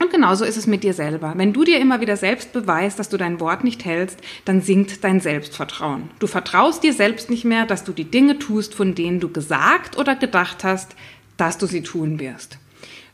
Und 0.00 0.12
genauso 0.12 0.44
ist 0.44 0.56
es 0.56 0.68
mit 0.68 0.84
dir 0.84 0.94
selber. 0.94 1.34
Wenn 1.36 1.52
du 1.52 1.64
dir 1.64 1.80
immer 1.80 2.00
wieder 2.00 2.16
selbst 2.16 2.52
beweist, 2.52 3.00
dass 3.00 3.08
du 3.08 3.16
dein 3.16 3.40
Wort 3.40 3.64
nicht 3.64 3.84
hältst, 3.84 4.20
dann 4.44 4.60
sinkt 4.60 5.02
dein 5.02 5.18
Selbstvertrauen. 5.18 6.10
Du 6.20 6.28
vertraust 6.28 6.84
dir 6.84 6.92
selbst 6.92 7.30
nicht 7.30 7.44
mehr, 7.44 7.66
dass 7.66 7.82
du 7.82 7.92
die 7.92 8.04
Dinge 8.04 8.38
tust, 8.38 8.74
von 8.74 8.94
denen 8.94 9.18
du 9.18 9.28
gesagt 9.28 9.98
oder 9.98 10.14
gedacht 10.14 10.62
hast, 10.62 10.94
dass 11.36 11.58
du 11.58 11.66
sie 11.66 11.82
tun 11.82 12.20
wirst. 12.20 12.58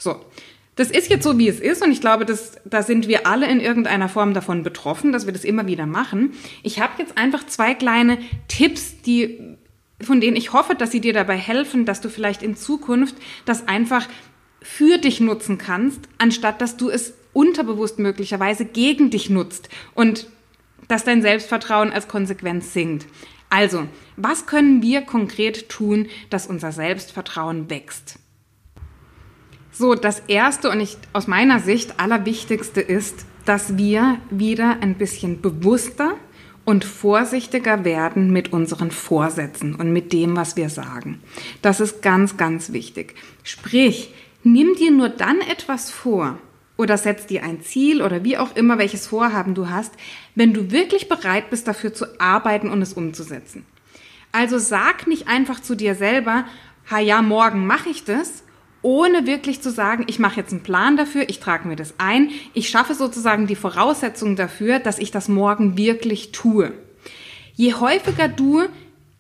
So. 0.05 0.21
Das 0.77 0.91
ist 0.91 1.09
jetzt 1.09 1.23
so, 1.23 1.39
wie 1.39 1.49
es 1.49 1.61
ist, 1.61 1.83
und 1.85 1.93
ich 1.93 2.01
glaube, 2.01 2.27
das, 2.27 2.57
da 2.65 2.83
sind 2.83 3.07
wir 3.07 3.29
alle 3.29 3.49
in 3.49 3.61
irgendeiner 3.61 4.09
Form 4.09 4.35
davon 4.35 4.65
betroffen, 4.65 5.13
dass 5.13 5.25
wir 5.25 5.33
das 5.33 5.45
immer 5.45 5.67
wieder 5.67 5.87
machen. 5.87 6.33
Ich 6.65 6.81
habe 6.81 6.95
jetzt 6.99 7.17
einfach 7.17 7.47
zwei 7.47 7.75
kleine 7.75 8.19
Tipps, 8.49 9.01
die, 9.03 9.57
von 10.01 10.21
denen 10.21 10.37
ich 10.37 10.53
hoffe, 10.53 10.75
dass 10.75 10.91
sie 10.91 11.01
dir 11.01 11.13
dabei 11.13 11.37
helfen, 11.37 11.87
dass 11.87 12.01
du 12.01 12.09
vielleicht 12.09 12.43
in 12.43 12.57
Zukunft 12.57 13.15
das 13.45 13.69
einfach 13.69 14.09
für 14.61 14.99
dich 14.99 15.21
nutzen 15.21 15.59
kannst, 15.59 16.01
anstatt 16.19 16.61
dass 16.61 16.77
du 16.77 16.91
es 16.91 17.15
unterbewusst 17.33 18.01
möglicherweise 18.01 18.65
gegen 18.65 19.11
dich 19.11 19.31
nutzt 19.31 19.69
und 19.95 20.27
dass 20.89 21.05
dein 21.05 21.23
Selbstvertrauen 21.23 21.93
als 21.93 22.09
Konsequenz 22.09 22.73
sinkt. 22.73 23.07
Also, 23.49 23.87
was 24.17 24.47
können 24.47 24.83
wir 24.83 25.03
konkret 25.03 25.69
tun, 25.69 26.09
dass 26.31 26.49
unser 26.49 26.73
Selbstvertrauen 26.73 27.71
wächst? 27.71 28.19
So, 29.77 29.97
das 29.97 30.23
erste 30.29 30.71
und 30.71 30.79
ich, 30.79 30.97
aus 31.13 31.27
meiner 31.27 31.59
Sicht 31.59 31.99
allerwichtigste 31.99 32.81
ist, 32.81 33.27
dass 33.45 33.77
wir 33.77 34.19
wieder 34.31 34.79
ein 34.81 34.95
bisschen 34.95 35.41
bewusster 35.41 36.15
und 36.65 36.85
vorsichtiger 36.85 37.85
werden 37.85 38.33
mit 38.33 38.53
unseren 38.53 38.93
Vorsätzen 38.93 39.75
und 39.75 39.93
mit 39.93 40.13
dem, 40.13 40.37
was 40.37 40.55
wir 40.55 40.71
sagen. 40.71 41.21
Das 41.61 41.81
ist 41.81 42.03
ganz, 42.03 42.37
ganz 42.37 42.73
wichtig. 42.73 43.17
Sprich, 43.43 44.15
nimm 44.45 44.77
dir 44.77 44.93
nur 44.93 45.09
dann 45.09 45.41
etwas 45.41 45.91
vor 45.91 46.39
oder 46.77 46.97
setz 46.97 47.27
dir 47.27 47.43
ein 47.43 47.61
Ziel 47.61 48.01
oder 48.01 48.23
wie 48.23 48.39
auch 48.39 48.55
immer, 48.55 48.79
welches 48.79 49.09
Vorhaben 49.09 49.57
du 49.57 49.71
hast, 49.71 49.93
wenn 50.37 50.55
du 50.55 50.71
wirklich 50.71 51.09
bereit 51.09 51.51
bist, 51.51 51.67
dafür 51.67 51.93
zu 51.93 52.21
arbeiten 52.21 52.71
und 52.71 52.81
es 52.81 52.93
umzusetzen. 52.93 53.67
Also 54.31 54.59
sag 54.59 55.09
nicht 55.09 55.27
einfach 55.27 55.59
zu 55.59 55.75
dir 55.75 55.97
selber, 55.97 56.45
ha 56.89 57.01
ja, 57.01 57.23
morgen 57.23 57.67
mache 57.67 57.89
ich 57.89 58.05
das, 58.05 58.44
ohne 58.85 59.27
wirklich 59.27 59.63
zu 59.63 59.71
sagen, 59.71 60.05
ich 60.09 60.19
mache 60.19 60.37
jetzt 60.37 60.53
einen 60.53 60.63
Plan 60.63 60.97
dafür, 60.97 61.29
ich 61.29 61.41
trage 61.41 61.67
mir 61.67 61.75
das 61.75 61.95
ein, 61.99 62.31
ich 62.53 62.69
schaffe 62.69 62.95
sozusagen 62.95 63.47
die 63.47 63.57
Voraussetzungen 63.57 64.37
dafür, 64.37 64.79
dass 64.79 64.99
ich 64.99 65.11
das 65.11 65.29
morgen 65.29 65.77
wirklich 65.79 66.33
tue. 66.33 66.73
Je 67.55 67.75
häufiger 67.75 68.29
du 68.29 68.65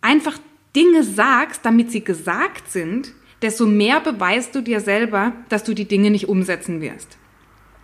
einfach 0.03 0.39
Dinge 0.77 1.03
sagst, 1.03 1.65
damit 1.65 1.91
sie 1.91 2.05
gesagt 2.05 2.71
sind, 2.71 3.13
desto 3.41 3.67
mehr 3.67 4.01
beweist 4.01 4.55
du 4.55 4.61
dir 4.61 4.81
selber, 4.81 5.33
dass 5.49 5.65
du 5.65 5.73
die 5.73 5.89
Dinge 5.89 6.11
nicht 6.11 6.29
umsetzen 6.29 6.81
wirst. 6.81 7.17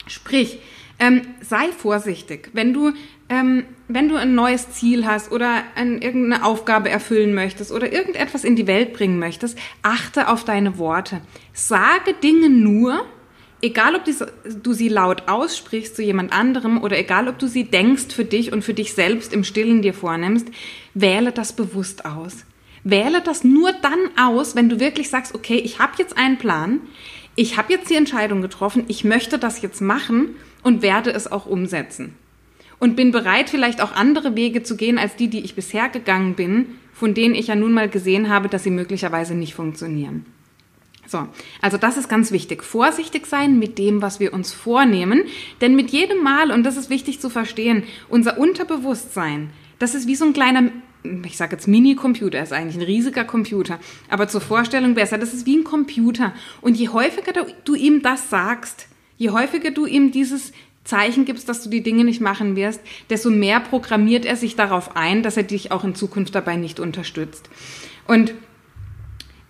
Sprich, 0.06 0.60
ähm, 0.99 1.22
sei 1.40 1.68
vorsichtig. 1.68 2.50
Wenn 2.52 2.75
du, 2.75 2.92
ähm, 3.30 3.64
wenn 3.87 4.08
du 4.08 4.16
ein 4.16 4.34
neues 4.34 4.72
Ziel 4.72 5.06
hast 5.06 5.30
oder 5.30 5.62
ein, 5.76 6.02
irgendeine 6.02 6.44
Aufgabe 6.44 6.90
erfüllen 6.90 7.32
möchtest 7.32 7.70
oder 7.70 7.92
irgendetwas 7.92 8.44
in 8.44 8.56
die 8.56 8.66
Welt 8.66 8.92
bringen 8.92 9.18
möchtest, 9.18 9.56
achte 9.82 10.28
auf 10.28 10.44
deine 10.44 10.78
Worte. 10.78 11.20
Sage 11.52 12.12
Dinge 12.22 12.50
nur, 12.50 13.06
egal 13.62 13.94
ob 13.94 14.02
du 14.04 14.72
sie 14.72 14.88
laut 14.88 15.28
aussprichst 15.28 15.94
zu 15.94 16.02
jemand 16.02 16.32
anderem 16.32 16.82
oder 16.82 16.99
egal 16.99 17.28
ob 17.28 17.38
du 17.38 17.46
sie 17.46 17.64
denkst 17.64 18.12
für 18.14 18.25
dich 18.25 18.52
und 18.52 18.62
für 18.62 18.75
dich 18.75 18.94
selbst 18.94 19.32
im 19.32 19.44
Stillen 19.44 19.80
dir 19.80 19.94
vornimmst, 19.94 20.49
wähle 20.94 21.30
das 21.30 21.54
bewusst 21.54 22.04
aus. 22.04 22.44
Wähle 22.82 23.20
das 23.20 23.44
nur 23.44 23.72
dann 23.72 24.10
aus, 24.18 24.56
wenn 24.56 24.68
du 24.68 24.80
wirklich 24.80 25.08
sagst, 25.08 25.37
okay, 25.37 25.56
ich 25.56 25.78
habe 25.78 25.92
jetzt 25.99 26.16
einen 26.16 26.38
Plan, 26.38 26.80
ich 27.37 27.56
habe 27.56 27.72
jetzt 27.72 27.90
die 27.90 27.94
Entscheidung 27.94 28.42
getroffen, 28.42 28.84
ich 28.88 29.04
möchte 29.04 29.38
das 29.38 29.62
jetzt 29.62 29.80
machen 29.80 30.34
und 30.64 30.82
werde 30.82 31.12
es 31.12 31.30
auch 31.30 31.46
umsetzen. 31.46 32.16
Und 32.80 32.96
bin 32.96 33.12
bereit, 33.12 33.50
vielleicht 33.50 33.82
auch 33.82 33.92
andere 33.92 34.34
Wege 34.34 34.62
zu 34.62 34.76
gehen 34.76 34.99
als 34.99 35.14
die, 35.14 35.28
die 35.28 35.40
ich 35.40 35.54
bisher 35.54 35.88
gegangen 35.90 36.34
bin, 36.34 36.78
von 36.92 37.14
denen 37.14 37.34
ich 37.34 37.49
ja 37.49 37.54
nun 37.54 37.72
mal 37.72 37.88
gesehen 37.88 38.30
habe, 38.30 38.49
dass 38.49 38.64
sie 38.64 38.70
möglicherweise 38.70 39.34
nicht 39.34 39.54
funktionieren. 39.54 40.25
So, 41.06 41.26
also 41.60 41.76
das 41.76 41.96
ist 41.96 42.08
ganz 42.08 42.30
wichtig. 42.30 42.62
Vorsichtig 42.62 43.26
sein 43.26 43.58
mit 43.58 43.78
dem, 43.78 44.00
was 44.00 44.20
wir 44.20 44.32
uns 44.32 44.52
vornehmen, 44.52 45.25
denn 45.60 45.76
mit 45.76 45.90
jedem 45.90 46.22
Mal, 46.22 46.50
und 46.50 46.62
das 46.62 46.76
ist 46.76 46.88
wichtig 46.88 47.20
zu 47.20 47.28
verstehen, 47.28 47.82
unser 48.08 48.38
Unterbewusstsein, 48.38 49.50
das 49.78 49.94
ist 49.94 50.06
wie 50.06 50.14
so 50.14 50.25
ein 50.25 50.32
kleiner, 50.32 50.70
ich 51.25 51.37
sage 51.37 51.56
jetzt 51.56 51.66
Mini-Computer, 51.66 52.40
ist 52.42 52.52
eigentlich 52.52 52.76
ein 52.76 52.82
riesiger 52.82 53.25
Computer, 53.25 53.80
aber 54.08 54.28
zur 54.28 54.40
Vorstellung 54.40 54.94
besser, 54.94 55.18
das 55.18 55.34
ist 55.34 55.46
wie 55.46 55.56
ein 55.56 55.64
Computer. 55.64 56.32
Und 56.60 56.76
je 56.76 56.90
häufiger 56.90 57.32
du 57.64 57.75
ihm 57.75 58.02
das 58.02 58.30
sagst, 58.30 58.87
Je 59.20 59.28
häufiger 59.28 59.70
du 59.70 59.84
ihm 59.84 60.12
dieses 60.12 60.50
Zeichen 60.90 61.25
gibst, 61.25 61.49
dass 61.49 61.62
du 61.62 61.70
die 61.70 61.82
Dinge 61.82 62.04
nicht 62.04 62.20
machen 62.20 62.56
wirst, 62.56 62.80
desto 63.09 63.30
mehr 63.30 63.61
programmiert 63.61 64.25
er 64.25 64.37
sich 64.37 64.56
darauf 64.56 64.97
ein, 64.97 65.23
dass 65.23 65.37
er 65.37 65.44
dich 65.44 65.70
auch 65.70 65.85
in 65.85 65.94
Zukunft 65.94 66.35
dabei 66.35 66.56
nicht 66.56 66.80
unterstützt. 66.80 67.49
Und 68.06 68.35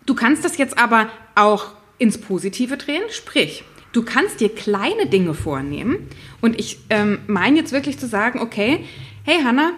du 0.05 0.15
kannst 0.15 0.45
das 0.45 0.59
jetzt 0.59 0.79
aber 0.79 1.09
auch 1.35 1.69
ins 1.99 2.19
Positive 2.19 2.77
drehen, 2.77 3.03
sprich, 3.11 3.65
du 3.93 4.03
kannst 4.03 4.41
dir 4.41 4.55
kleine 4.55 5.07
Dinge 5.07 5.35
vornehmen 5.35 6.09
und 6.43 6.61
ich 6.61 6.79
ähm, 6.91 7.21
meine 7.27 7.57
jetzt 7.57 7.73
wirklich 7.73 7.99
zu 7.99 8.07
sagen, 8.07 8.39
okay, 8.39 8.85
hey 9.25 9.43
Hanna, 9.43 9.73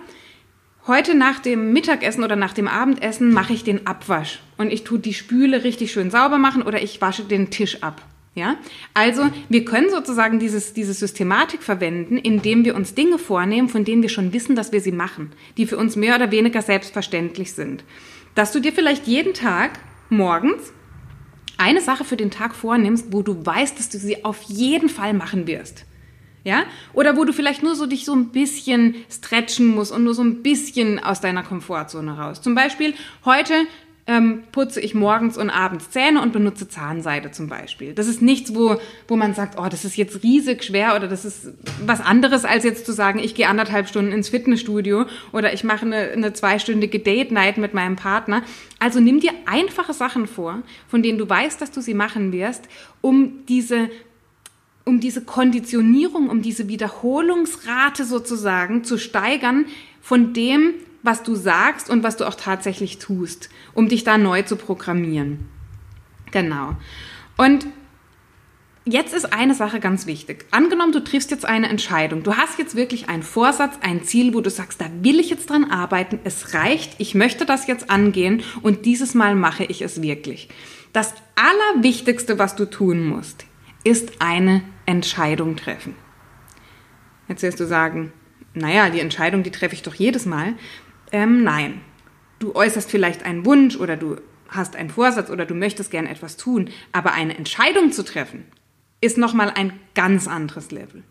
heute 0.89 1.15
nach 1.15 1.39
dem 1.39 1.73
Mittagessen 1.73 2.25
oder 2.25 2.37
nach 2.37 2.53
dem 2.53 2.67
Abendessen 2.67 3.33
mache 3.33 3.53
ich 3.53 3.63
den 3.63 3.87
Abwasch 3.87 4.41
und 4.59 4.73
ich 4.73 4.83
tue 4.83 4.99
die 4.99 5.15
Spüle 5.15 5.63
richtig 5.63 5.93
schön 5.93 6.11
sauber 6.11 6.39
machen 6.39 6.63
oder 6.63 6.83
ich 6.83 7.01
wasche 7.01 7.23
den 7.23 7.51
Tisch 7.51 7.83
ab. 7.83 8.03
Ja, 8.35 8.57
also 8.95 9.25
wir 9.51 9.67
können 9.67 9.91
sozusagen 9.91 10.39
dieses, 10.39 10.73
diese 10.73 10.95
Systematik 10.95 11.63
verwenden, 11.63 12.17
indem 12.17 12.65
wir 12.65 12.75
uns 12.75 12.95
Dinge 12.95 13.19
vornehmen, 13.19 13.69
von 13.69 13.85
denen 13.85 14.01
wir 14.01 14.09
schon 14.09 14.33
wissen, 14.33 14.57
dass 14.57 14.73
wir 14.73 14.81
sie 14.81 14.93
machen, 14.93 15.33
die 15.59 15.67
für 15.67 15.77
uns 15.77 15.97
mehr 15.97 16.17
oder 16.17 16.31
weniger 16.31 16.63
selbstverständlich 16.63 17.53
sind. 17.53 17.85
Dass 18.35 18.51
du 18.53 18.61
dir 18.61 18.73
vielleicht 18.73 19.07
jeden 19.07 19.35
Tag 19.35 19.73
morgens 20.09 20.73
eine 21.59 21.83
Sache 21.83 22.05
für 22.05 22.17
den 22.17 22.31
Tag 22.31 22.55
vornimmst, 22.55 23.13
wo 23.13 23.21
du 23.21 23.45
weißt, 23.45 23.79
dass 23.79 23.91
du 23.91 23.99
sie 23.99 24.25
auf 24.25 24.41
jeden 24.43 24.89
Fall 24.89 25.13
machen 25.13 25.47
wirst. 25.47 25.85
Ja? 26.45 26.65
Oder 26.93 27.17
wo 27.17 27.25
du 27.25 27.33
vielleicht 27.33 27.63
nur 27.63 27.75
so 27.75 27.87
dich 27.87 28.05
so 28.05 28.15
ein 28.15 28.31
bisschen 28.31 28.97
stretchen 29.11 29.67
musst 29.67 29.93
und 29.93 30.05
nur 30.05 30.15
so 30.15 30.23
ein 30.23 30.43
bisschen 30.43 30.99
aus 30.99 31.21
deiner 31.21 31.43
Komfortzone 31.43 32.19
raus. 32.19 32.41
Zum 32.41 32.55
Beispiel 32.55 32.95
heute 33.25 33.55
ähm, 34.07 34.43
putze 34.51 34.81
ich 34.81 34.95
morgens 34.95 35.39
und 35.39 35.49
abends 35.49 35.91
Zähne 35.91 36.21
und 36.21 36.33
benutze 36.33 36.69
Zahnseide 36.69 37.31
zum 37.31 37.49
Beispiel. 37.49 37.95
Das 37.95 38.09
ist 38.09 38.21
nichts, 38.21 38.53
wo, 38.55 38.77
wo 39.07 39.17
man 39.17 39.35
sagt, 39.35 39.59
oh, 39.61 39.69
das 39.69 39.85
ist 39.85 39.97
jetzt 39.97 40.25
riesig 40.25 40.65
schwer 40.65 40.97
oder 40.97 41.07
das 41.07 41.25
ist 41.25 41.53
was 41.87 42.01
anderes, 42.01 42.45
als 42.45 42.65
jetzt 42.65 42.85
zu 42.85 42.93
sagen, 42.93 43.21
ich 43.21 43.37
gehe 43.37 43.47
anderthalb 43.47 43.89
Stunden 43.89 44.11
ins 44.11 44.29
Fitnessstudio 44.29 45.07
oder 45.31 45.53
ich 45.53 45.63
mache 45.63 45.87
eine, 45.87 46.11
eine 46.11 46.33
zweistündige 46.33 46.99
Date-Night 46.99 47.59
mit 47.59 47.75
meinem 47.75 47.95
Partner. 47.95 48.43
Also 48.81 48.99
nimm 48.99 49.21
dir 49.21 49.33
einfache 49.47 49.93
Sachen 49.93 50.27
vor, 50.27 50.63
von 50.89 51.03
denen 51.03 51.19
du 51.19 51.29
weißt, 51.29 51.61
dass 51.61 51.71
du 51.71 51.81
sie 51.81 51.95
machen 51.95 52.33
wirst, 52.33 52.69
um 53.01 53.47
diese 53.47 53.89
um 54.85 54.99
diese 54.99 55.25
Konditionierung, 55.25 56.29
um 56.29 56.43
diese 56.43 56.67
Wiederholungsrate 56.67 58.05
sozusagen 58.05 58.83
zu 58.83 58.99
steigern 58.99 59.67
von 60.01 60.33
dem, 60.33 60.75
was 61.03 61.23
du 61.23 61.35
sagst 61.35 61.91
und 61.91 62.03
was 62.03 62.17
du 62.17 62.27
auch 62.27 62.35
tatsächlich 62.35 62.99
tust, 62.99 63.51
um 63.75 63.89
dich 63.89 64.05
da 64.05 64.19
neu 64.19 64.43
zu 64.43 64.57
programmieren. 64.57 65.49
Genau. 66.31 66.77
Und 67.37 67.67
Jetzt 68.85 69.15
ist 69.15 69.33
eine 69.33 69.55
Sache 69.55 69.79
ganz 69.79 70.07
wichtig. 70.07 70.45
Angenommen, 70.51 70.91
du 70.91 71.05
triffst 71.05 71.31
jetzt 71.31 71.45
eine 71.45 71.69
Entscheidung. 71.69 72.25
Du 72.25 72.37
hast 72.37 72.59
jetzt 72.59 72.75
wirklich 72.75 73.09
einen 73.09 73.23
Vorsatz, 73.23 73.77
ein 73.81 74.03
Ziel, 74.03 74.35
wo 74.35 74.41
du 74.41 74.51
sagst, 74.51 74.81
da 74.81 74.87
will 75.03 75.21
ich 75.21 75.31
jetzt 75.31 75.49
dran 75.51 75.71
arbeiten. 75.71 76.19
Es 76.25 76.53
reicht. 76.53 76.97
Ich 76.99 77.15
möchte 77.15 77.47
das 77.47 77.69
jetzt 77.69 77.91
angehen 77.91 78.43
und 78.63 78.85
dieses 78.85 79.15
Mal 79.15 79.37
mache 79.37 79.63
ich 79.63 79.83
es 79.83 80.03
wirklich. 80.03 80.49
Das 80.93 81.15
Allerwichtigste, 81.37 82.41
was 82.41 82.57
du 82.57 82.69
tun 82.69 83.07
musst, 83.07 83.47
ist 83.85 84.21
eine 84.21 84.63
Entscheidung 84.85 85.55
treffen. 85.55 85.95
Jetzt 87.29 87.45
wirst 87.45 87.61
du 87.61 87.67
sagen, 87.67 88.13
naja, 88.53 88.91
die 88.91 89.01
Entscheidung, 89.01 89.45
die 89.45 89.53
treffe 89.53 89.77
ich 89.77 89.83
doch 89.83 89.95
jedes 89.95 90.27
Mal. 90.27 90.55
Ähm, 91.13 91.45
nein. 91.45 91.81
Du 92.39 92.55
äußerst 92.57 92.91
vielleicht 92.91 93.23
einen 93.23 93.47
Wunsch 93.47 93.77
oder 93.77 93.97
du 93.97 94.17
hast 94.49 94.75
einen 94.75 94.91
Vorsatz 94.91 95.31
oder 95.31 95.47
du 95.47 95.55
möchtest 95.55 95.91
gerne 95.91 96.11
etwas 96.11 96.37
tun, 96.37 96.71
aber 96.91 97.13
eine 97.13 97.37
Entscheidung 97.37 97.93
zu 97.93 98.05
treffen, 98.05 98.45
ist 99.01 99.19
nochmal 99.19 99.51
ein 99.51 99.79
ganz 99.95 100.27
anderes 100.27 100.71
Level. 100.71 101.05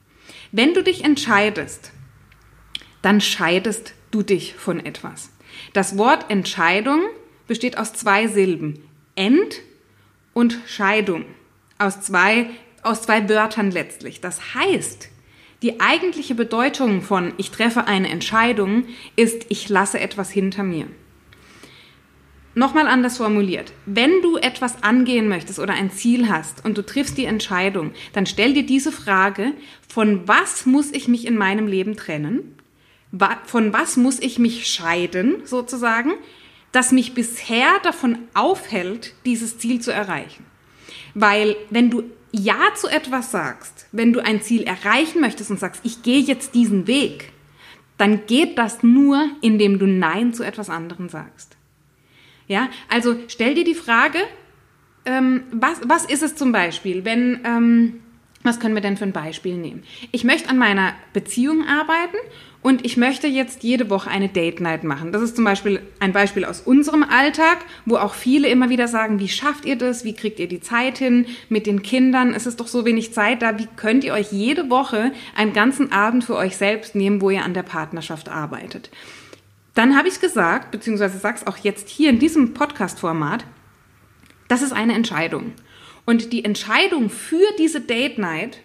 Wenn 0.52 0.74
du 0.74 0.84
dich 0.84 1.04
entscheidest, 1.04 1.92
dann 3.02 3.22
scheidest 3.22 3.94
du 4.12 4.24
dich 4.24 4.56
von 4.56 4.86
etwas. 4.86 5.32
Das 5.74 5.98
Wort 5.98 6.30
Entscheidung 6.30 7.02
besteht 7.48 7.78
aus 7.78 7.94
zwei 7.94 8.28
Silben. 8.28 8.84
Ent 9.16 9.62
und 10.34 10.58
Scheidung. 10.68 11.26
Aus 11.78 12.02
zwei, 12.02 12.50
aus 12.84 13.02
zwei 13.04 13.28
Wörtern 13.28 13.72
letztlich. 13.72 14.22
Das 14.22 14.56
heißt, 14.56 15.10
die 15.62 15.80
eigentliche 15.80 16.36
Bedeutung 16.36 17.02
von 17.02 17.34
ich 17.38 17.52
treffe 17.52 17.86
eine 17.88 18.10
Entscheidung 18.10 18.86
ist, 19.16 19.46
ich 19.50 19.70
lasse 19.70 20.00
etwas 20.00 20.32
hinter 20.32 20.64
mir. 20.64 20.88
Nochmal 22.54 22.88
anders 22.88 23.18
formuliert. 23.18 23.72
Wenn 23.86 24.22
du 24.22 24.36
etwas 24.38 24.84
angehen 24.84 25.30
möchtest 25.30 25.60
oder 25.60 25.74
ein 25.74 25.90
Ziel 25.92 26.30
hast 26.30 26.66
und 26.66 26.78
du 26.78 26.86
triffst 26.86 27.18
die 27.18 27.26
Entscheidung, 27.26 27.92
dann 28.12 28.26
stell 28.26 28.54
dir 28.54 28.66
diese 28.66 28.92
Frage, 28.92 29.54
von 29.88 30.28
was 30.28 30.66
muss 30.66 30.92
ich 30.92 31.08
mich 31.08 31.26
in 31.26 31.38
meinem 31.38 31.68
Leben 31.68 31.96
trennen? 31.96 32.58
Von 33.46 33.72
was 33.72 33.96
muss 33.96 34.20
ich 34.20 34.38
mich 34.38 34.68
scheiden, 34.68 35.46
sozusagen, 35.46 36.14
das 36.74 36.92
mich 36.92 37.14
bisher 37.14 37.80
davon 37.84 38.18
aufhält, 38.34 39.14
dieses 39.26 39.58
Ziel 39.58 39.80
zu 39.80 39.92
erreichen? 39.92 40.46
Weil 41.14 41.56
wenn 41.70 41.90
du 41.90 42.04
Ja 42.32 42.74
zu 42.76 42.88
etwas 42.88 43.32
sagst, 43.32 43.88
wenn 43.92 44.14
du 44.14 44.24
ein 44.24 44.42
Ziel 44.42 44.64
erreichen 44.64 45.22
möchtest 45.22 45.52
und 45.52 45.60
sagst, 45.60 45.82
ich 45.84 46.02
gehe 46.04 46.22
jetzt 46.22 46.56
diesen 46.56 46.88
Weg, 46.88 47.32
dann 47.98 48.26
geht 48.26 48.58
das 48.58 48.84
nur, 48.84 49.30
indem 49.42 49.80
du 49.80 49.86
Nein 49.86 50.34
zu 50.34 50.44
etwas 50.44 50.70
anderem 50.70 51.10
sagst. 51.10 51.58
Ja, 52.48 52.70
also 52.90 53.16
stell 53.28 53.54
dir 53.54 53.64
die 53.64 53.76
Frage, 53.76 54.20
ähm, 55.06 55.44
was, 55.52 55.82
was 55.86 56.06
ist 56.06 56.24
es 56.24 56.36
zum 56.36 56.52
Beispiel, 56.52 57.06
wenn, 57.06 57.42
ähm, 57.44 58.01
was 58.44 58.60
können 58.60 58.76
wir 58.76 58.82
denn 58.82 58.98
für 58.98 59.04
ein 59.04 59.12
Beispiel 59.12 59.56
nehmen? 59.56 59.84
Ich 60.12 60.24
möchte 60.24 60.50
an 60.50 60.58
meiner 60.58 60.94
Beziehung 61.14 61.66
arbeiten 61.68 62.18
und 62.62 62.86
ich 62.86 62.98
möchte 62.98 63.28
jetzt 63.28 63.64
jede 63.64 63.90
Woche 63.90 64.10
eine 64.10 64.30
Date 64.30 64.62
Night 64.62 64.84
machen. 64.84 65.12
Das 65.12 65.22
ist 65.22 65.36
zum 65.36 65.46
Beispiel 65.46 65.82
ein 66.00 66.14
Beispiel 66.14 66.46
aus 66.46 66.62
unserem 66.62 67.04
Alltag, 67.04 67.60
wo 67.86 67.98
auch 67.98 68.14
viele 68.14 68.48
immer 68.50 68.70
wieder 68.70 68.88
sagen, 68.88 69.20
wie 69.20 69.30
schafft 69.30 69.66
ihr 69.66 69.76
das? 69.76 70.04
Wie 70.04 70.14
kriegt 70.14 70.40
ihr 70.40 70.48
die 70.48 70.62
Zeit 70.62 71.00
hin 71.00 71.26
mit 71.50 71.66
den 71.66 71.82
Kindern? 71.82 72.34
Es 72.34 72.46
ist 72.46 72.60
doch 72.60 72.68
so 72.68 72.86
wenig 72.86 73.14
Zeit 73.14 73.42
da. 73.42 73.58
Wie 73.58 73.68
könnt 73.76 74.04
ihr 74.04 74.14
euch 74.14 74.32
jede 74.32 74.70
Woche 74.70 75.12
einen 75.36 75.54
ganzen 75.54 75.92
Abend 75.92 76.24
für 76.24 76.36
euch 76.36 76.56
selbst 76.56 76.96
nehmen, 76.96 77.22
wo 77.22 77.30
ihr 77.32 77.44
an 77.44 77.54
der 77.54 77.64
Partnerschaft 77.64 78.30
arbeitet? 78.30 78.92
Dann 79.74 79.98
habe 79.98 80.08
ich 80.08 80.20
gesagt, 80.20 80.72
beziehungsweise 80.72 81.18
sag's 81.18 81.48
auch 81.48 81.58
jetzt 81.58 81.90
hier 81.90 82.10
in 82.10 82.20
diesem 82.20 82.54
Podcast-Format, 82.54 83.46
das 84.48 84.62
ist 84.62 84.74
eine 84.74 84.94
Entscheidung. 84.94 85.54
Und 86.12 86.34
die 86.34 86.44
Entscheidung 86.44 87.10
für 87.10 87.56
diese 87.58 87.80
Date 87.80 88.18
Night 88.18 88.58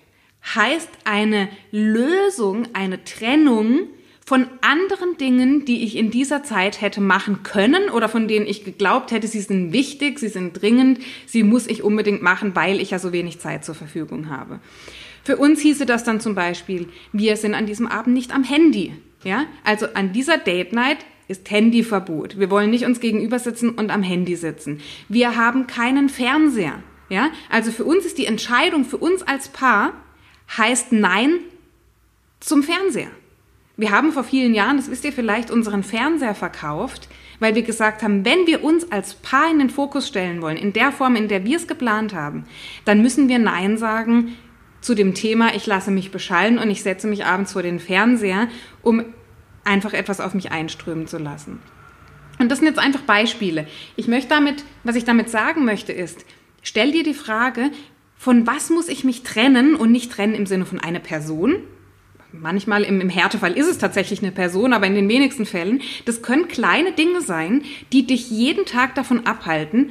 heißt 0.57 0.89
eine 1.05 1.49
Lösung, 1.71 2.67
eine 2.73 3.05
Trennung 3.05 3.83
von 4.25 4.49
anderen 4.63 5.17
Dingen, 5.17 5.65
die 5.65 5.85
ich 5.85 5.95
in 5.95 6.11
dieser 6.11 6.43
Zeit 6.43 6.81
hätte 6.81 7.01
machen 7.01 7.45
können 7.45 7.89
oder 7.91 8.09
von 8.09 8.27
denen 8.27 8.49
ich 8.49 8.65
geglaubt 8.65 9.13
hätte, 9.13 9.29
sie 9.29 9.43
sind 9.43 9.73
wichtig, 9.73 10.19
sie 10.19 10.27
sind 10.27 10.61
dringend, 10.61 10.99
sie 11.25 11.45
muss 11.45 11.69
ich 11.69 11.85
unbedingt 11.85 12.21
machen, 12.21 12.57
weil 12.57 12.81
ich 12.81 12.91
ja 12.91 12.99
so 12.99 13.13
wenig 13.13 13.39
Zeit 13.39 13.65
zur 13.65 13.77
Verfügung 13.77 14.29
habe. 14.29 14.59
Für 15.23 15.37
uns 15.37 15.61
hieße 15.61 15.87
das 15.87 16.03
dann 16.03 16.19
zum 16.19 16.35
Beispiel, 16.35 16.89
wir 17.13 17.37
sind 17.37 17.55
an 17.55 17.67
diesem 17.67 17.87
Abend 17.87 18.17
nicht 18.17 18.35
am 18.35 18.43
Handy. 18.43 18.93
Ja, 19.23 19.45
also 19.63 19.87
an 19.95 20.13
dieser 20.13 20.39
Date 20.39 20.73
Night 20.73 20.99
ist 21.29 21.49
Handyverbot. 21.49 22.41
Wir 22.41 22.51
wollen 22.51 22.71
nicht 22.71 22.87
uns 22.87 22.99
gegenüber 22.99 23.39
sitzen 23.39 23.71
und 23.71 23.93
am 23.93 24.03
Handy 24.03 24.35
sitzen. 24.35 24.81
Wir 25.09 25.37
haben 25.37 25.69
keinen 25.69 26.09
Fernseher. 26.09 26.83
Ja, 27.09 27.31
also 27.51 27.71
für 27.71 27.85
uns 27.85 28.05
ist 28.05 28.19
die 28.19 28.27
Entscheidung 28.27 28.85
für 28.85 28.97
uns 28.97 29.23
als 29.23 29.49
Paar 29.49 29.93
heißt 30.57 30.93
Nein 30.93 31.39
zum 32.41 32.63
Fernseher. 32.63 33.11
Wir 33.77 33.91
haben 33.91 34.13
vor 34.13 34.25
vielen 34.25 34.55
Jahren, 34.55 34.79
das 34.79 34.91
wisst 34.91 35.05
ihr 35.05 35.13
vielleicht, 35.13 35.51
unseren 35.51 35.83
Fernseher 35.83 36.35
verkauft, 36.35 37.09
weil 37.41 37.55
wir 37.55 37.63
gesagt 37.63 38.03
haben, 38.03 38.25
wenn 38.25 38.47
wir 38.47 38.65
uns 38.65 38.91
als 38.91 39.15
Paar 39.15 39.51
in 39.51 39.59
den 39.59 39.69
Fokus 39.69 40.09
stellen 40.09 40.41
wollen, 40.41 40.57
in 40.57 40.73
der 40.73 40.93
Form, 40.93 41.15
in 41.15 41.29
der 41.29 41.45
wir 41.45 41.57
es 41.57 41.67
geplant 41.67 42.15
haben, 42.15 42.45
dann 42.87 43.03
müssen 43.03 43.29
wir 43.29 43.39
Nein 43.39 43.77
sagen 43.77 44.37
zu 44.81 44.95
dem 44.95 45.15
Thema, 45.15 45.55
ich 45.55 45.67
lasse 45.67 45.91
mich 45.91 46.11
beschallen 46.11 46.59
und 46.59 46.71
ich 46.71 46.83
setze 46.83 47.07
mich 47.07 47.27
abends 47.27 47.53
vor 47.53 47.63
den 47.63 47.79
Fernseher, 47.79 48.49
um 48.83 49.05
einfach 49.65 49.93
etwas 49.93 50.21
auf 50.21 50.33
mich 50.33 50.53
einströmen 50.53 51.07
zu 51.07 51.19
lassen. 51.19 51.61
Und 52.39 52.51
das 52.51 52.59
sind 52.59 52.69
jetzt 52.69 52.79
einfach 52.79 53.03
Beispiele. 53.03 53.67
Ich 53.97 54.09
möchte 54.09 54.29
damit, 54.29 54.65
was 54.85 54.97
ich 54.97 55.05
damit 55.05 55.29
sagen 55.29 55.65
möchte, 55.65 55.93
ist, 55.93 56.25
stell 56.67 56.93
dir 56.93 57.05
die 57.05 57.15
Frage, 57.15 57.71
von 58.17 58.47
was 58.47 58.71
muss 58.71 58.89
ich 58.89 59.05
mich 59.05 59.23
trennen 59.23 59.77
und 59.77 59.93
nicht 59.93 60.11
trennen 60.11 60.35
im 60.35 60.47
Sinne 60.47 60.67
von 60.67 60.81
einer 60.81 60.99
Person. 60.99 61.59
Manchmal 62.33 62.83
im, 62.83 63.01
im 63.01 63.09
Härtefall 63.09 63.53
ist 63.53 63.69
es 63.69 63.79
tatsächlich 63.79 64.21
eine 64.21 64.33
Person, 64.33 64.73
aber 64.73 64.87
in 64.87 64.95
den 64.95 65.09
wenigsten 65.09 65.47
Fällen. 65.47 65.81
Das 66.05 66.23
können 66.23 66.49
kleine 66.49 66.93
Dinge 66.93 67.21
sein, 67.21 67.63
die 67.93 68.07
dich 68.07 68.31
jeden 68.31 68.67
Tag 68.67 68.95
davon 68.95 69.27
abhalten, 69.27 69.91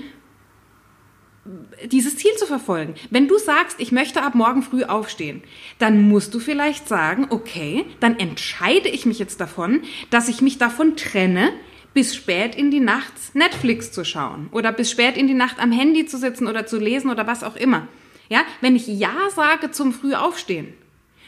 dieses 1.86 2.18
Ziel 2.18 2.32
zu 2.38 2.46
verfolgen. 2.46 2.96
Wenn 3.12 3.28
du 3.28 3.38
sagst, 3.38 3.80
ich 3.80 3.92
möchte 3.92 4.24
ab 4.24 4.36
morgen 4.36 4.64
früh 4.64 4.84
aufstehen, 4.84 5.44
dann 5.78 6.10
musst 6.10 6.34
du 6.34 6.40
vielleicht 6.40 6.88
sagen, 6.88 7.28
okay, 7.30 7.86
dann 8.00 8.20
entscheide 8.20 8.90
ich 8.90 9.06
mich 9.06 9.20
jetzt 9.20 9.40
davon, 9.40 9.84
dass 10.10 10.28
ich 10.28 10.42
mich 10.42 10.58
davon 10.58 10.96
trenne, 10.96 11.54
bis 11.96 12.14
spät 12.14 12.56
in 12.56 12.70
die 12.70 12.82
Nacht 12.82 13.14
Netflix 13.34 13.92
zu 13.92 14.04
schauen 14.04 14.50
oder 14.52 14.72
bis 14.74 14.92
spät 14.92 15.18
in 15.18 15.28
die 15.28 15.34
Nacht 15.34 15.60
am 15.60 15.72
Handy 15.72 16.06
zu 16.06 16.18
sitzen 16.18 16.46
oder 16.46 16.68
zu 16.68 16.78
lesen 16.78 17.10
oder 17.10 17.26
was 17.26 17.42
auch 17.42 17.56
immer. 17.56 17.88
Ja, 18.30 18.42
wenn 18.60 18.76
ich 18.76 18.86
Ja 18.86 19.16
sage 19.34 19.72
zum 19.72 19.94
Früh 19.94 20.14
aufstehen, 20.14 20.74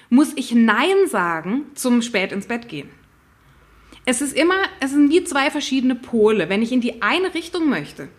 muss 0.09 0.33
ich 0.35 0.53
Nein 0.53 1.07
sagen 1.07 1.65
zum 1.73 2.01
spät 2.01 2.33
ins 2.33 2.47
Bett 2.47 2.67
gehen. 2.67 2.89
Es 4.05 4.21
ist 4.21 4.35
immer, 4.35 4.55
es 4.81 4.91
sind 4.91 5.09
wie 5.09 5.23
zwei 5.23 5.49
verschiedene 5.51 5.95
Pole. 5.95 6.49
Wenn 6.49 6.61
ich 6.61 6.73
in 6.73 6.81
die 6.81 7.01
eine 7.01 7.33
Richtung 7.33 7.69
möchte, 7.69 8.09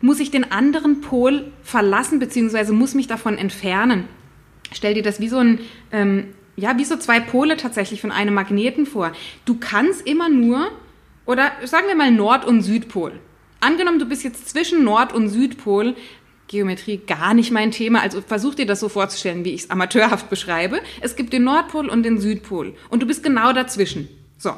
muss 0.00 0.18
ich 0.18 0.32
den 0.32 0.50
anderen 0.50 1.00
Pol 1.00 1.52
verlassen, 1.62 2.18
beziehungsweise 2.18 2.72
muss 2.72 2.94
mich 2.94 3.06
davon 3.06 3.38
entfernen. 3.38 4.08
Stell 4.72 4.94
dir 4.94 5.02
das 5.02 5.20
wie 5.20 5.28
so 5.28 5.38
ein, 5.38 5.60
ähm, 5.92 6.34
ja, 6.56 6.78
wie 6.78 6.84
so 6.84 6.96
zwei 6.96 7.20
Pole 7.20 7.56
tatsächlich 7.56 8.00
von 8.00 8.10
einem 8.10 8.34
Magneten 8.34 8.86
vor. 8.86 9.12
Du 9.44 9.56
kannst 9.58 10.04
immer 10.04 10.28
nur, 10.28 10.70
oder 11.26 11.52
sagen 11.64 11.88
wir 11.88 11.96
mal 11.96 12.10
Nord- 12.10 12.44
und 12.44 12.62
Südpol. 12.62 13.12
Angenommen, 13.60 13.98
du 13.98 14.06
bist 14.06 14.24
jetzt 14.24 14.48
zwischen 14.48 14.84
Nord- 14.84 15.12
und 15.12 15.28
Südpol, 15.28 15.96
Geometrie 16.48 16.98
gar 16.98 17.34
nicht 17.34 17.50
mein 17.50 17.72
Thema, 17.72 18.00
also 18.00 18.20
versuch 18.20 18.54
dir 18.54 18.66
das 18.66 18.80
so 18.80 18.88
vorzustellen, 18.88 19.44
wie 19.44 19.52
ich 19.52 19.62
es 19.62 19.70
amateurhaft 19.70 20.30
beschreibe. 20.30 20.80
Es 21.00 21.16
gibt 21.16 21.32
den 21.32 21.44
Nordpol 21.44 21.88
und 21.88 22.04
den 22.04 22.20
Südpol 22.20 22.74
und 22.88 23.02
du 23.02 23.06
bist 23.06 23.22
genau 23.22 23.52
dazwischen. 23.52 24.08
So, 24.38 24.52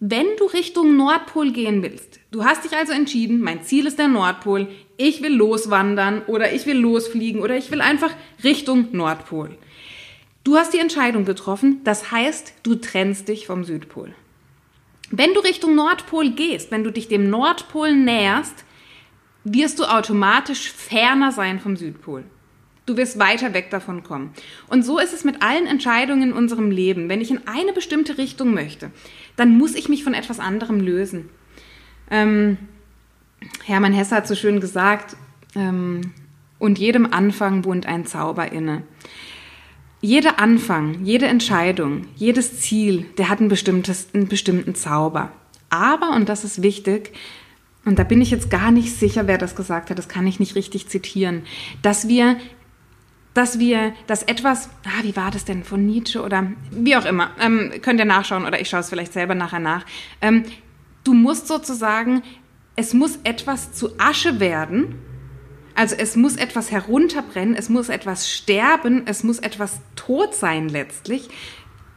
wenn 0.00 0.26
du 0.38 0.44
Richtung 0.46 0.96
Nordpol 0.96 1.52
gehen 1.52 1.82
willst, 1.82 2.20
du 2.30 2.44
hast 2.44 2.64
dich 2.64 2.76
also 2.76 2.92
entschieden, 2.92 3.40
mein 3.40 3.62
Ziel 3.62 3.86
ist 3.86 3.98
der 3.98 4.08
Nordpol, 4.08 4.68
ich 4.96 5.22
will 5.22 5.34
loswandern 5.34 6.22
oder 6.26 6.52
ich 6.52 6.66
will 6.66 6.78
losfliegen 6.78 7.42
oder 7.42 7.56
ich 7.56 7.70
will 7.70 7.80
einfach 7.80 8.10
Richtung 8.42 8.88
Nordpol. 8.92 9.56
Du 10.44 10.56
hast 10.56 10.72
die 10.72 10.78
Entscheidung 10.78 11.24
getroffen, 11.24 11.80
das 11.84 12.12
heißt, 12.12 12.54
du 12.62 12.76
trennst 12.76 13.28
dich 13.28 13.46
vom 13.46 13.64
Südpol. 13.64 14.14
Wenn 15.10 15.34
du 15.34 15.40
Richtung 15.40 15.74
Nordpol 15.74 16.30
gehst, 16.30 16.70
wenn 16.70 16.84
du 16.84 16.90
dich 16.90 17.08
dem 17.08 17.30
Nordpol 17.30 17.94
näherst, 17.94 18.64
wirst 19.44 19.78
du 19.78 19.84
automatisch 19.84 20.72
ferner 20.72 21.30
sein 21.30 21.60
vom 21.60 21.76
Südpol. 21.76 22.24
Du 22.86 22.96
wirst 22.96 23.18
weiter 23.18 23.52
weg 23.52 23.70
davon 23.70 24.02
kommen. 24.04 24.32
Und 24.68 24.84
so 24.84 24.98
ist 24.98 25.12
es 25.12 25.24
mit 25.24 25.42
allen 25.42 25.66
Entscheidungen 25.66 26.30
in 26.30 26.32
unserem 26.32 26.70
Leben. 26.70 27.08
Wenn 27.08 27.20
ich 27.20 27.30
in 27.30 27.46
eine 27.46 27.72
bestimmte 27.72 28.18
Richtung 28.18 28.54
möchte, 28.54 28.90
dann 29.34 29.56
muss 29.56 29.74
ich 29.74 29.88
mich 29.88 30.04
von 30.04 30.14
etwas 30.14 30.38
anderem 30.38 30.80
lösen. 30.80 31.28
Ähm, 32.10 32.58
Hermann 33.64 33.92
Hesse 33.92 34.14
hat 34.14 34.28
so 34.28 34.34
schön 34.34 34.60
gesagt, 34.60 35.16
ähm, 35.56 36.12
und 36.58 36.78
jedem 36.78 37.12
Anfang 37.12 37.64
wohnt 37.64 37.86
ein 37.86 38.06
Zauber 38.06 38.50
inne. 38.52 38.82
Jeder 40.06 40.38
Anfang, 40.38 41.02
jede 41.02 41.26
Entscheidung, 41.26 42.02
jedes 42.14 42.60
Ziel, 42.60 43.06
der 43.18 43.28
hat 43.28 43.40
ein 43.40 43.48
bestimmtes, 43.48 44.06
einen 44.14 44.28
bestimmten 44.28 44.76
Zauber. 44.76 45.32
Aber, 45.68 46.10
und 46.10 46.28
das 46.28 46.44
ist 46.44 46.62
wichtig, 46.62 47.12
und 47.84 47.98
da 47.98 48.04
bin 48.04 48.20
ich 48.20 48.30
jetzt 48.30 48.48
gar 48.48 48.70
nicht 48.70 48.96
sicher, 48.96 49.26
wer 49.26 49.36
das 49.36 49.56
gesagt 49.56 49.90
hat, 49.90 49.98
das 49.98 50.08
kann 50.08 50.24
ich 50.28 50.38
nicht 50.38 50.54
richtig 50.54 50.86
zitieren, 50.86 51.42
dass 51.82 52.06
wir, 52.06 52.36
dass 53.34 53.58
wir, 53.58 53.94
dass 54.06 54.22
etwas, 54.22 54.70
ah, 54.84 55.02
wie 55.02 55.16
war 55.16 55.32
das 55.32 55.44
denn 55.44 55.64
von 55.64 55.84
Nietzsche 55.84 56.22
oder 56.22 56.52
wie 56.70 56.94
auch 56.94 57.04
immer, 57.04 57.32
ähm, 57.40 57.72
könnt 57.82 57.98
ihr 57.98 58.06
nachschauen 58.06 58.44
oder 58.44 58.60
ich 58.60 58.68
schaue 58.68 58.80
es 58.80 58.88
vielleicht 58.88 59.12
selber 59.12 59.34
nachher 59.34 59.58
nach. 59.58 59.84
Ähm, 60.20 60.44
du 61.02 61.14
musst 61.14 61.48
sozusagen, 61.48 62.22
es 62.76 62.94
muss 62.94 63.18
etwas 63.24 63.72
zu 63.72 63.98
Asche 63.98 64.38
werden, 64.38 65.00
also 65.76 65.94
es 65.96 66.16
muss 66.16 66.36
etwas 66.36 66.70
herunterbrennen, 66.70 67.54
es 67.54 67.68
muss 67.68 67.90
etwas 67.90 68.30
sterben, 68.32 69.02
es 69.06 69.22
muss 69.22 69.38
etwas 69.38 69.80
tot 69.94 70.34
sein 70.34 70.68
letztlich. 70.70 71.28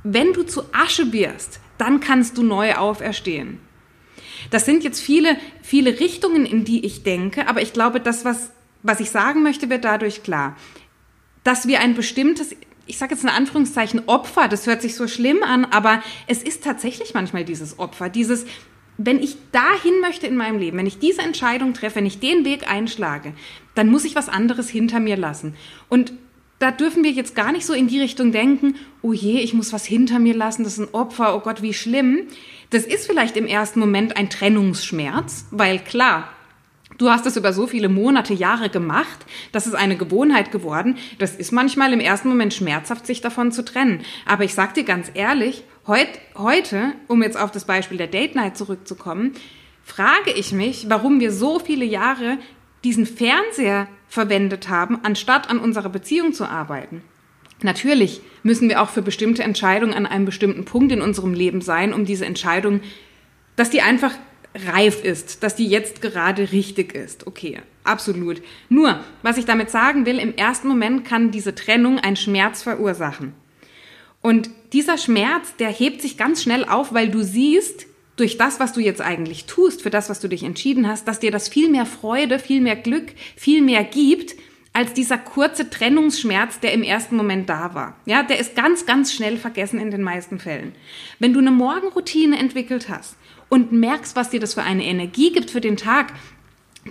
Wenn 0.04 0.34
du 0.34 0.44
zu 0.44 0.64
Asche 0.74 1.12
wirst, 1.14 1.62
dann 1.78 2.02
kannst 2.02 2.38
du 2.38 2.44
neu 2.44 2.76
auferstehen. 2.76 3.60
Das 4.52 4.66
sind 4.66 4.84
jetzt 4.84 5.00
viele, 5.00 5.38
viele 5.62 6.00
Richtungen, 6.00 6.46
in 6.46 6.66
die 6.66 6.86
ich 6.86 7.04
denke, 7.04 7.48
aber 7.48 7.62
ich 7.62 7.72
glaube, 7.72 8.02
das, 8.02 8.26
was, 8.26 8.52
was 8.84 9.00
ich 9.00 9.10
sagen 9.12 9.44
möchte, 9.44 9.70
wird 9.70 9.86
dadurch 9.86 10.24
klar. 10.24 10.58
Dass 11.46 11.68
wir 11.68 11.80
ein 11.80 11.96
bestimmtes, 11.96 12.56
ich 12.86 12.98
sage 12.98 13.14
jetzt 13.14 13.24
in 13.24 13.30
Anführungszeichen 13.30 14.04
Opfer, 14.08 14.50
das 14.50 14.68
hört 14.68 14.82
sich 14.82 14.96
so 14.96 15.08
schlimm 15.08 15.42
an, 15.42 15.64
aber 15.66 16.04
es 16.28 16.44
ist 16.44 16.66
tatsächlich 16.66 17.14
manchmal 17.14 17.46
dieses 17.46 17.80
Opfer, 17.80 18.10
dieses, 18.10 18.46
wenn 19.02 19.24
ich 19.24 19.38
dahin 19.54 20.02
möchte 20.02 20.28
in 20.28 20.36
meinem 20.36 20.60
Leben, 20.60 20.78
wenn 20.78 20.86
ich 20.86 21.00
diese 21.00 21.22
Entscheidung 21.22 21.74
treffe, 21.74 21.96
wenn 21.96 22.06
ich 22.06 22.20
den 22.20 22.44
Weg 22.44 22.70
einschlage, 22.70 23.32
dann 23.74 23.88
muss 23.88 24.04
ich 24.04 24.14
was 24.14 24.28
anderes 24.28 24.70
hinter 24.70 25.00
mir 25.00 25.16
lassen. 25.16 25.56
Und 25.88 26.12
da 26.60 26.72
dürfen 26.72 27.06
wir 27.06 27.12
jetzt 27.12 27.34
gar 27.34 27.54
nicht 27.54 27.66
so 27.66 27.74
in 27.74 27.88
die 27.88 28.02
Richtung 28.02 28.34
denken, 28.34 28.76
oh 29.02 29.14
je, 29.14 29.40
ich 29.40 29.54
muss 29.54 29.72
was 29.72 29.86
hinter 29.86 30.20
mir 30.20 30.36
lassen, 30.36 30.66
das 30.66 30.74
ist 30.74 30.80
ein 30.80 30.94
Opfer, 30.94 31.34
oh 31.34 31.40
Gott, 31.40 31.62
wie 31.62 31.74
schlimm. 31.74 32.28
Das 32.72 32.84
ist 32.84 33.08
vielleicht 33.08 33.38
im 33.38 33.48
ersten 33.48 33.80
Moment 33.80 34.18
ein 34.18 34.30
Trennungsschmerz, 34.30 35.46
weil 35.52 35.80
klar, 35.80 36.30
Du 36.98 37.10
hast 37.10 37.26
es 37.26 37.38
über 37.38 37.54
so 37.54 37.66
viele 37.66 37.88
Monate, 37.88 38.34
Jahre 38.34 38.70
gemacht, 38.70 39.26
das 39.54 39.68
ist 39.68 39.74
eine 39.74 39.96
Gewohnheit 39.96 40.52
geworden. 40.52 40.98
Das 41.18 41.34
ist 41.34 41.54
manchmal 41.54 41.94
im 41.94 42.02
ersten 42.02 42.28
Moment 42.28 42.54
schmerzhaft, 42.54 43.08
sich 43.08 43.22
davon 43.22 43.54
zu 43.54 43.64
trennen. 43.64 44.02
Aber 44.26 44.44
ich 44.44 44.54
sag 44.54 44.74
dir 44.74 44.84
ganz 44.84 45.10
ehrlich, 45.14 45.64
heut, 45.90 46.08
heute, 46.38 46.94
um 47.08 47.22
jetzt 47.22 47.38
auf 47.38 47.52
das 47.52 47.66
Beispiel 47.66 47.98
der 47.98 48.08
Date 48.08 48.36
Night 48.36 48.56
zurückzukommen, 48.56 49.34
frage 49.84 50.32
ich 50.32 50.54
mich, 50.54 50.86
warum 50.88 51.20
wir 51.20 51.34
so 51.34 51.60
viele 51.60 51.84
Jahre 51.84 52.38
diesen 52.86 53.06
Fernseher 53.06 53.88
verwendet 54.08 54.70
haben, 54.70 55.00
anstatt 55.04 55.50
an 55.50 55.60
unserer 55.60 55.90
Beziehung 55.90 56.32
zu 56.32 56.46
arbeiten. 56.46 57.02
Natürlich 57.62 58.22
müssen 58.44 58.70
wir 58.70 58.82
auch 58.82 58.90
für 58.90 59.02
bestimmte 59.02 59.44
Entscheidungen 59.44 59.94
an 59.94 60.06
einem 60.06 60.26
bestimmten 60.26 60.64
Punkt 60.64 60.94
in 60.94 61.02
unserem 61.02 61.34
Leben 61.34 61.60
sein, 61.60 61.94
um 61.94 62.06
diese 62.06 62.26
Entscheidung, 62.26 62.80
dass 63.58 63.70
die 63.70 63.82
einfach 63.82 64.14
reif 64.56 65.04
ist, 65.04 65.44
dass 65.44 65.56
die 65.56 65.68
jetzt 65.68 66.02
gerade 66.02 66.52
richtig 66.52 66.96
ist. 66.96 67.28
Okay, 67.28 67.60
absolut. 67.84 68.42
Nur, 68.70 69.00
was 69.24 69.38
ich 69.38 69.46
damit 69.46 69.70
sagen 69.70 70.06
will, 70.06 70.20
im 70.20 70.36
ersten 70.36 70.68
Moment 70.68 71.04
kann 71.04 71.32
diese 71.32 71.54
Trennung 71.54 72.00
einen 72.00 72.16
Schmerz 72.16 72.64
verursachen. 72.64 73.34
Und 74.22 74.50
dieser 74.74 74.98
Schmerz, 74.98 75.56
der 75.58 75.70
hebt 75.70 76.02
sich 76.02 76.18
ganz 76.18 76.44
schnell 76.44 76.66
auf, 76.66 76.94
weil 76.94 77.10
du 77.10 77.24
siehst, 77.24 77.88
durch 78.20 78.38
das, 78.38 78.60
was 78.60 78.74
du 78.74 78.82
jetzt 78.82 79.02
eigentlich 79.02 79.46
tust, 79.46 79.82
für 79.82 79.90
das, 79.90 80.10
was 80.10 80.20
du 80.20 80.28
dich 80.28 80.44
entschieden 80.44 80.88
hast, 80.88 81.08
dass 81.08 81.20
dir 81.20 81.32
das 81.32 81.48
viel 81.48 81.70
mehr 81.70 81.86
Freude, 81.86 82.38
viel 82.38 82.60
mehr 82.60 82.76
Glück, 82.76 83.14
viel 83.38 83.62
mehr 83.62 83.84
gibt, 83.84 84.36
als 84.74 84.94
dieser 84.94 85.18
kurze 85.18 85.70
Trennungsschmerz, 85.70 86.60
der 86.60 86.74
im 86.74 86.84
ersten 86.84 87.16
Moment 87.16 87.50
da 87.50 87.74
war. 87.74 87.96
Ja, 88.06 88.24
der 88.24 88.40
ist 88.40 88.56
ganz, 88.56 88.86
ganz 88.86 89.14
schnell 89.14 89.38
vergessen 89.38 89.80
in 89.80 89.90
den 89.90 90.04
meisten 90.04 90.40
Fällen. 90.40 90.74
Wenn 91.18 91.34
du 91.34 91.40
eine 91.40 91.52
Morgenroutine 91.52 92.38
entwickelt 92.38 92.90
hast 92.90 93.16
und 93.48 93.72
merkst, 93.72 94.16
was 94.16 94.30
dir 94.30 94.40
das 94.40 94.54
für 94.54 94.64
eine 94.64 94.86
Energie 94.86 95.32
gibt 95.32 95.50
für 95.50 95.62
den 95.62 95.78
Tag, 95.78 96.14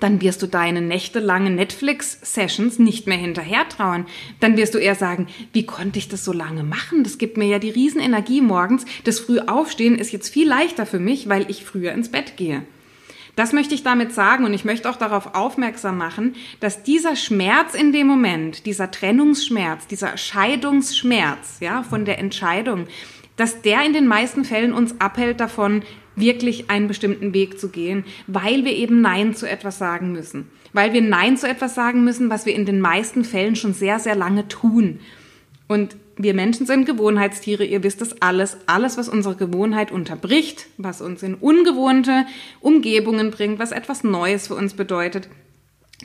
dann 0.01 0.21
wirst 0.21 0.43
du 0.43 0.47
deine 0.47 0.81
nächtelangen 0.81 1.55
Netflix-Sessions 1.55 2.79
nicht 2.79 3.07
mehr 3.07 3.17
hinterher 3.17 3.69
trauen. 3.69 4.07
Dann 4.41 4.57
wirst 4.57 4.75
du 4.75 4.79
eher 4.79 4.95
sagen, 4.95 5.27
wie 5.53 5.67
konnte 5.67 5.99
ich 5.99 6.09
das 6.09 6.25
so 6.25 6.33
lange 6.33 6.63
machen? 6.63 7.05
Das 7.05 7.19
gibt 7.19 7.37
mir 7.37 7.47
ja 7.47 7.59
die 7.59 7.71
Riesenenergie 7.71 8.41
morgens. 8.41 8.85
Das 9.05 9.21
frühe 9.21 9.49
Aufstehen 9.49 9.97
ist 9.97 10.13
jetzt 10.13 10.29
viel 10.29 10.49
leichter 10.49 10.87
für 10.87 10.99
mich, 10.99 11.29
weil 11.29 11.51
ich 11.51 11.65
früher 11.65 11.93
ins 11.93 12.11
Bett 12.11 12.37
gehe. 12.37 12.63
Das 13.39 13.53
möchte 13.53 13.73
ich 13.73 13.85
damit 13.85 14.13
sagen 14.13 14.45
und 14.45 14.53
ich 14.53 14.65
möchte 14.65 14.91
auch 14.91 14.97
darauf 14.97 15.37
aufmerksam 15.37 15.97
machen, 15.97 16.35
dass 16.59 16.83
dieser 16.83 17.15
Schmerz 17.15 17.75
in 17.75 17.93
dem 17.93 18.09
Moment, 18.09 18.67
dieser 18.67 18.91
Trennungsschmerz, 18.91 19.87
dieser 19.87 20.17
Scheidungsschmerz, 20.17 21.59
ja, 21.61 21.85
von 21.85 22.05
der 22.05 22.19
Entscheidung, 22.19 22.89
dass 23.37 23.63
der 23.63 23.85
in 23.85 23.93
den 23.93 24.09
meisten 24.09 24.45
Fällen 24.45 24.73
uns 24.73 25.01
abhält 25.01 25.39
davon, 25.39 25.85
wirklich 26.21 26.71
einen 26.71 26.89
bestimmten 26.89 27.35
Weg 27.35 27.59
zu 27.59 27.69
gehen, 27.69 28.05
weil 28.27 28.65
wir 28.65 28.73
eben 28.73 29.01
Nein 29.01 29.35
zu 29.35 29.49
etwas 29.49 29.79
sagen 29.79 30.13
müssen. 30.13 30.51
Weil 30.73 30.93
wir 30.93 31.03
Nein 31.03 31.37
zu 31.37 31.49
etwas 31.49 31.75
sagen 31.75 32.05
müssen, 32.05 32.31
was 32.31 32.47
wir 32.47 32.55
in 32.55 32.67
den 32.67 32.81
meisten 32.81 33.25
Fällen 33.25 33.57
schon 33.57 33.75
sehr, 33.75 33.99
sehr 33.99 34.15
lange 34.15 34.49
tun. 34.49 35.01
Und 35.67 35.97
wir 36.17 36.35
Menschen 36.35 36.67
sind 36.67 36.87
Gewohnheitstiere, 36.87 37.65
ihr 37.65 37.83
wisst 37.83 38.01
das 38.01 38.21
alles. 38.21 38.57
Alles, 38.67 38.97
was 38.97 39.09
unsere 39.09 39.37
Gewohnheit 39.37 39.93
unterbricht, 39.93 40.67
was 40.77 41.01
uns 41.01 41.23
in 41.23 41.35
ungewohnte 41.35 42.27
Umgebungen 42.61 43.31
bringt, 43.31 43.59
was 43.59 43.71
etwas 43.71 44.03
Neues 44.03 44.49
für 44.49 44.55
uns 44.55 44.75
bedeutet, 44.75 45.29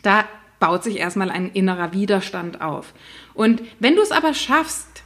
da 0.04 0.26
baut 0.60 0.84
sich 0.84 0.98
erstmal 0.98 1.30
ein 1.30 1.52
innerer 1.52 1.94
Widerstand 1.94 2.62
auf. 2.62 2.94
Und 3.34 3.62
wenn 3.80 3.96
du 3.96 4.02
es 4.02 4.12
aber 4.12 4.34
schaffst, 4.34 5.03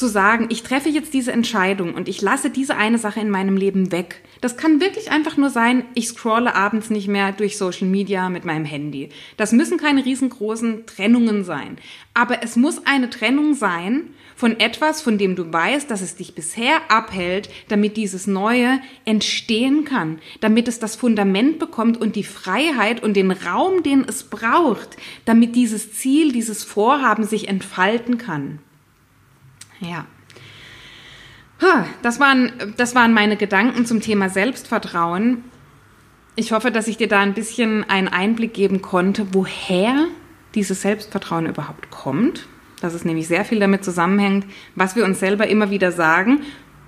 zu 0.00 0.08
sagen, 0.08 0.46
ich 0.48 0.62
treffe 0.64 0.88
jetzt 0.88 1.14
diese 1.14 1.30
Entscheidung 1.30 1.94
und 1.94 2.08
ich 2.08 2.22
lasse 2.22 2.50
diese 2.50 2.76
eine 2.76 2.98
Sache 2.98 3.20
in 3.20 3.30
meinem 3.30 3.56
Leben 3.56 3.92
weg. 3.92 4.22
Das 4.40 4.56
kann 4.56 4.80
wirklich 4.80 5.12
einfach 5.12 5.36
nur 5.36 5.50
sein, 5.50 5.84
ich 5.94 6.08
scrolle 6.08 6.56
abends 6.56 6.88
nicht 6.88 7.06
mehr 7.06 7.32
durch 7.32 7.58
Social 7.58 7.86
Media 7.86 8.30
mit 8.30 8.46
meinem 8.46 8.64
Handy. 8.64 9.10
Das 9.36 9.52
müssen 9.52 9.76
keine 9.76 10.04
riesengroßen 10.04 10.86
Trennungen 10.86 11.44
sein. 11.44 11.76
Aber 12.14 12.42
es 12.42 12.56
muss 12.56 12.86
eine 12.86 13.10
Trennung 13.10 13.54
sein 13.54 14.08
von 14.34 14.58
etwas, 14.58 15.02
von 15.02 15.18
dem 15.18 15.36
du 15.36 15.52
weißt, 15.52 15.90
dass 15.90 16.00
es 16.00 16.16
dich 16.16 16.34
bisher 16.34 16.90
abhält, 16.90 17.50
damit 17.68 17.98
dieses 17.98 18.26
Neue 18.26 18.80
entstehen 19.04 19.84
kann, 19.84 20.18
damit 20.40 20.66
es 20.66 20.78
das 20.78 20.96
Fundament 20.96 21.58
bekommt 21.58 22.00
und 22.00 22.16
die 22.16 22.24
Freiheit 22.24 23.02
und 23.02 23.14
den 23.14 23.32
Raum, 23.32 23.82
den 23.82 24.06
es 24.08 24.24
braucht, 24.24 24.96
damit 25.26 25.56
dieses 25.56 25.92
Ziel, 25.92 26.32
dieses 26.32 26.64
Vorhaben 26.64 27.24
sich 27.24 27.48
entfalten 27.48 28.16
kann. 28.16 28.60
Ja. 29.80 30.06
Das 32.02 32.18
waren, 32.18 32.52
das 32.76 32.94
waren 32.94 33.12
meine 33.12 33.36
Gedanken 33.36 33.84
zum 33.84 34.00
Thema 34.00 34.30
Selbstvertrauen. 34.30 35.44
Ich 36.34 36.52
hoffe, 36.52 36.70
dass 36.70 36.88
ich 36.88 36.96
dir 36.96 37.08
da 37.08 37.20
ein 37.20 37.34
bisschen 37.34 37.88
einen 37.88 38.08
Einblick 38.08 38.54
geben 38.54 38.80
konnte, 38.80 39.34
woher 39.34 40.06
dieses 40.54 40.82
Selbstvertrauen 40.82 41.46
überhaupt 41.46 41.90
kommt. 41.90 42.46
Dass 42.80 42.94
es 42.94 43.04
nämlich 43.04 43.28
sehr 43.28 43.44
viel 43.44 43.60
damit 43.60 43.84
zusammenhängt, 43.84 44.46
was 44.74 44.96
wir 44.96 45.04
uns 45.04 45.20
selber 45.20 45.48
immer 45.48 45.70
wieder 45.70 45.92
sagen 45.92 46.40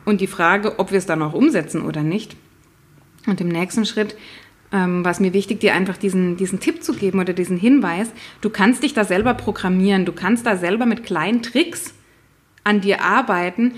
und 0.06 0.22
die 0.22 0.26
Frage, 0.26 0.78
ob 0.78 0.90
wir 0.90 0.98
es 0.98 1.06
dann 1.06 1.22
auch 1.22 1.34
umsetzen 1.34 1.82
oder 1.82 2.02
nicht. 2.02 2.34
Und 3.26 3.42
im 3.42 3.48
nächsten 3.48 3.84
Schritt 3.84 4.16
ähm, 4.72 5.04
war 5.04 5.12
es 5.12 5.20
mir 5.20 5.34
wichtig, 5.34 5.60
dir 5.60 5.74
einfach 5.74 5.98
diesen, 5.98 6.38
diesen 6.38 6.60
Tipp 6.60 6.82
zu 6.82 6.94
geben 6.94 7.20
oder 7.20 7.34
diesen 7.34 7.58
Hinweis. 7.58 8.10
Du 8.40 8.48
kannst 8.48 8.82
dich 8.82 8.94
da 8.94 9.04
selber 9.04 9.34
programmieren. 9.34 10.06
Du 10.06 10.12
kannst 10.12 10.46
da 10.46 10.56
selber 10.56 10.86
mit 10.86 11.04
kleinen 11.04 11.42
Tricks 11.42 11.92
an 12.64 12.80
dir 12.80 13.02
arbeiten, 13.02 13.74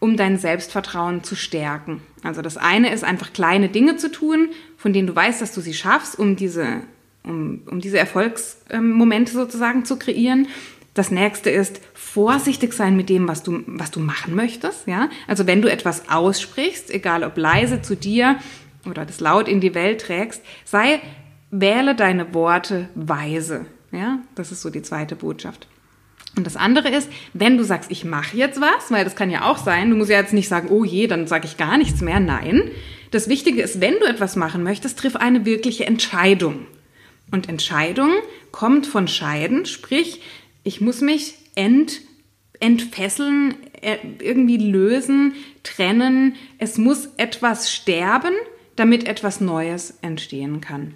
um 0.00 0.16
dein 0.16 0.36
Selbstvertrauen 0.36 1.22
zu 1.22 1.36
stärken. 1.36 2.02
Also 2.22 2.42
das 2.42 2.56
eine 2.56 2.92
ist 2.92 3.04
einfach 3.04 3.32
kleine 3.32 3.68
Dinge 3.68 3.96
zu 3.96 4.10
tun, 4.10 4.48
von 4.76 4.92
denen 4.92 5.06
du 5.06 5.14
weißt, 5.14 5.40
dass 5.40 5.54
du 5.54 5.60
sie 5.60 5.74
schaffst, 5.74 6.18
um 6.18 6.34
diese, 6.36 6.80
um, 7.22 7.62
um 7.66 7.80
diese 7.80 7.98
Erfolgsmomente 7.98 9.32
sozusagen 9.32 9.84
zu 9.84 9.98
kreieren. 9.98 10.48
Das 10.94 11.10
nächste 11.10 11.50
ist 11.50 11.80
vorsichtig 11.94 12.74
sein 12.74 12.96
mit 12.96 13.08
dem, 13.08 13.28
was 13.28 13.42
du, 13.42 13.62
was 13.66 13.90
du 13.90 14.00
machen 14.00 14.34
möchtest. 14.34 14.86
Ja? 14.86 15.08
Also 15.26 15.46
wenn 15.46 15.62
du 15.62 15.70
etwas 15.70 16.08
aussprichst, 16.10 16.90
egal 16.90 17.24
ob 17.24 17.36
leise 17.38 17.80
zu 17.80 17.96
dir 17.96 18.38
oder 18.88 19.06
das 19.06 19.20
laut 19.20 19.48
in 19.48 19.60
die 19.60 19.74
Welt 19.74 20.00
trägst, 20.00 20.42
sei, 20.64 21.00
wähle 21.50 21.94
deine 21.94 22.34
Worte 22.34 22.88
weise. 22.94 23.66
Ja? 23.92 24.18
Das 24.34 24.52
ist 24.52 24.62
so 24.62 24.70
die 24.70 24.82
zweite 24.82 25.16
Botschaft. 25.16 25.68
Und 26.36 26.46
das 26.46 26.56
andere 26.56 26.88
ist, 26.88 27.10
wenn 27.34 27.58
du 27.58 27.64
sagst, 27.64 27.90
ich 27.90 28.04
mache 28.04 28.36
jetzt 28.36 28.60
was, 28.60 28.90
weil 28.90 29.04
das 29.04 29.16
kann 29.16 29.30
ja 29.30 29.44
auch 29.50 29.58
sein, 29.58 29.90
du 29.90 29.96
musst 29.96 30.10
ja 30.10 30.18
jetzt 30.18 30.32
nicht 30.32 30.48
sagen, 30.48 30.68
oh 30.70 30.84
je, 30.84 31.06
dann 31.06 31.26
sage 31.26 31.46
ich 31.46 31.58
gar 31.58 31.76
nichts 31.76 32.00
mehr. 32.00 32.20
Nein, 32.20 32.70
das 33.10 33.28
Wichtige 33.28 33.60
ist, 33.60 33.80
wenn 33.80 33.98
du 33.98 34.06
etwas 34.06 34.36
machen 34.36 34.62
möchtest, 34.62 34.98
triff 34.98 35.16
eine 35.16 35.44
wirkliche 35.44 35.86
Entscheidung. 35.86 36.66
Und 37.30 37.48
Entscheidung 37.48 38.10
kommt 38.50 38.86
von 38.86 39.08
Scheiden, 39.08 39.66
sprich, 39.66 40.22
ich 40.64 40.80
muss 40.80 41.00
mich 41.00 41.34
ent, 41.54 42.00
entfesseln, 42.60 43.54
äh, 43.80 43.98
irgendwie 44.20 44.56
lösen, 44.56 45.34
trennen. 45.62 46.36
Es 46.58 46.78
muss 46.78 47.08
etwas 47.16 47.72
sterben, 47.72 48.34
damit 48.76 49.06
etwas 49.06 49.40
Neues 49.40 49.98
entstehen 50.02 50.60
kann 50.60 50.94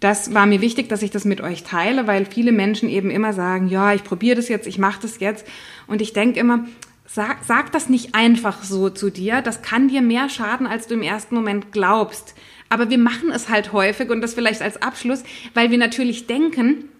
das 0.00 0.34
war 0.34 0.46
mir 0.46 0.60
wichtig, 0.60 0.88
dass 0.88 1.02
ich 1.02 1.10
das 1.10 1.24
mit 1.24 1.40
euch 1.40 1.62
teile, 1.62 2.06
weil 2.06 2.26
viele 2.26 2.52
Menschen 2.52 2.88
eben 2.88 3.10
immer 3.10 3.32
sagen, 3.32 3.68
ja, 3.68 3.94
ich 3.94 4.04
probiere 4.04 4.36
das 4.36 4.48
jetzt, 4.48 4.66
ich 4.66 4.78
mache 4.78 5.00
das 5.00 5.20
jetzt. 5.20 5.46
Und 5.86 6.02
ich 6.02 6.12
denke 6.12 6.38
immer, 6.38 6.66
sag, 7.06 7.44
sag 7.44 7.72
das 7.72 7.88
nicht 7.88 8.14
einfach 8.14 8.62
so 8.62 8.90
zu 8.90 9.10
dir. 9.10 9.40
Das 9.40 9.62
kann 9.62 9.88
dir 9.88 10.02
mehr 10.02 10.28
schaden, 10.28 10.66
als 10.66 10.86
du 10.86 10.94
im 10.94 11.02
ersten 11.02 11.34
Moment 11.34 11.72
glaubst. 11.72 12.34
Aber 12.68 12.90
wir 12.90 12.98
machen 12.98 13.30
es 13.30 13.48
halt 13.48 13.72
häufig 13.72 14.10
und 14.10 14.20
das 14.20 14.34
vielleicht 14.34 14.60
als 14.60 14.82
Abschluss, 14.82 15.22
weil 15.54 15.70
wir 15.70 15.78
natürlich 15.78 16.26
denken, 16.26 16.90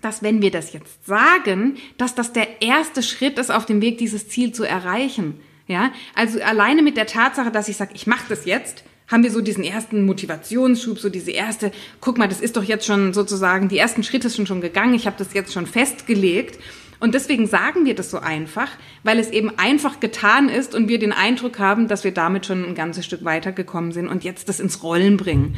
dass 0.00 0.22
wenn 0.22 0.42
wir 0.42 0.50
das 0.50 0.72
jetzt 0.72 1.06
sagen, 1.06 1.76
dass 1.98 2.14
das 2.14 2.32
der 2.32 2.62
erste 2.62 3.02
Schritt 3.02 3.38
ist 3.38 3.50
auf 3.50 3.66
dem 3.66 3.82
Weg, 3.82 3.98
dieses 3.98 4.28
Ziel 4.28 4.52
zu 4.52 4.64
erreichen. 4.64 5.40
Ja, 5.66 5.92
also 6.16 6.42
alleine 6.42 6.82
mit 6.82 6.96
der 6.96 7.06
Tatsache, 7.06 7.52
dass 7.52 7.68
ich 7.68 7.76
sage, 7.76 7.92
ich 7.94 8.08
mache 8.08 8.24
das 8.28 8.44
jetzt, 8.44 8.82
haben 9.10 9.22
wir 9.22 9.30
so 9.30 9.40
diesen 9.40 9.64
ersten 9.64 10.06
Motivationsschub, 10.06 10.98
so 10.98 11.08
diese 11.08 11.32
erste, 11.32 11.72
guck 12.00 12.16
mal, 12.16 12.28
das 12.28 12.40
ist 12.40 12.56
doch 12.56 12.62
jetzt 12.62 12.86
schon 12.86 13.12
sozusagen, 13.12 13.68
die 13.68 13.78
ersten 13.78 14.02
Schritte 14.02 14.28
sind 14.28 14.46
schon 14.46 14.60
gegangen, 14.60 14.94
ich 14.94 15.06
habe 15.06 15.16
das 15.18 15.34
jetzt 15.34 15.52
schon 15.52 15.66
festgelegt. 15.66 16.58
Und 17.00 17.14
deswegen 17.14 17.46
sagen 17.46 17.86
wir 17.86 17.94
das 17.94 18.10
so 18.10 18.18
einfach, 18.18 18.68
weil 19.04 19.18
es 19.18 19.30
eben 19.30 19.50
einfach 19.58 20.00
getan 20.00 20.50
ist 20.50 20.74
und 20.74 20.88
wir 20.88 20.98
den 20.98 21.12
Eindruck 21.12 21.58
haben, 21.58 21.88
dass 21.88 22.04
wir 22.04 22.12
damit 22.12 22.44
schon 22.44 22.64
ein 22.64 22.74
ganzes 22.74 23.06
Stück 23.06 23.24
weitergekommen 23.24 23.92
sind 23.92 24.06
und 24.06 24.22
jetzt 24.22 24.50
das 24.50 24.60
ins 24.60 24.82
Rollen 24.82 25.16
bringen. 25.16 25.56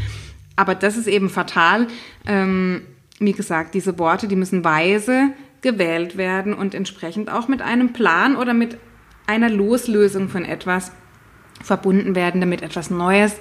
Aber 0.54 0.76
das 0.76 0.96
ist 0.96 1.08
eben 1.08 1.28
fatal. 1.28 1.88
Ähm, 2.26 2.82
wie 3.18 3.32
gesagt, 3.32 3.74
diese 3.74 3.98
Worte, 3.98 4.28
die 4.28 4.36
müssen 4.36 4.64
weise 4.64 5.30
gewählt 5.62 6.16
werden 6.16 6.54
und 6.54 6.74
entsprechend 6.74 7.30
auch 7.30 7.48
mit 7.48 7.60
einem 7.60 7.92
Plan 7.92 8.36
oder 8.36 8.54
mit 8.54 8.78
einer 9.26 9.50
Loslösung 9.50 10.28
von 10.28 10.44
etwas 10.44 10.92
verbunden 11.62 12.14
werden, 12.14 12.40
damit 12.40 12.62
etwas 12.62 12.90
Neues, 12.90 13.36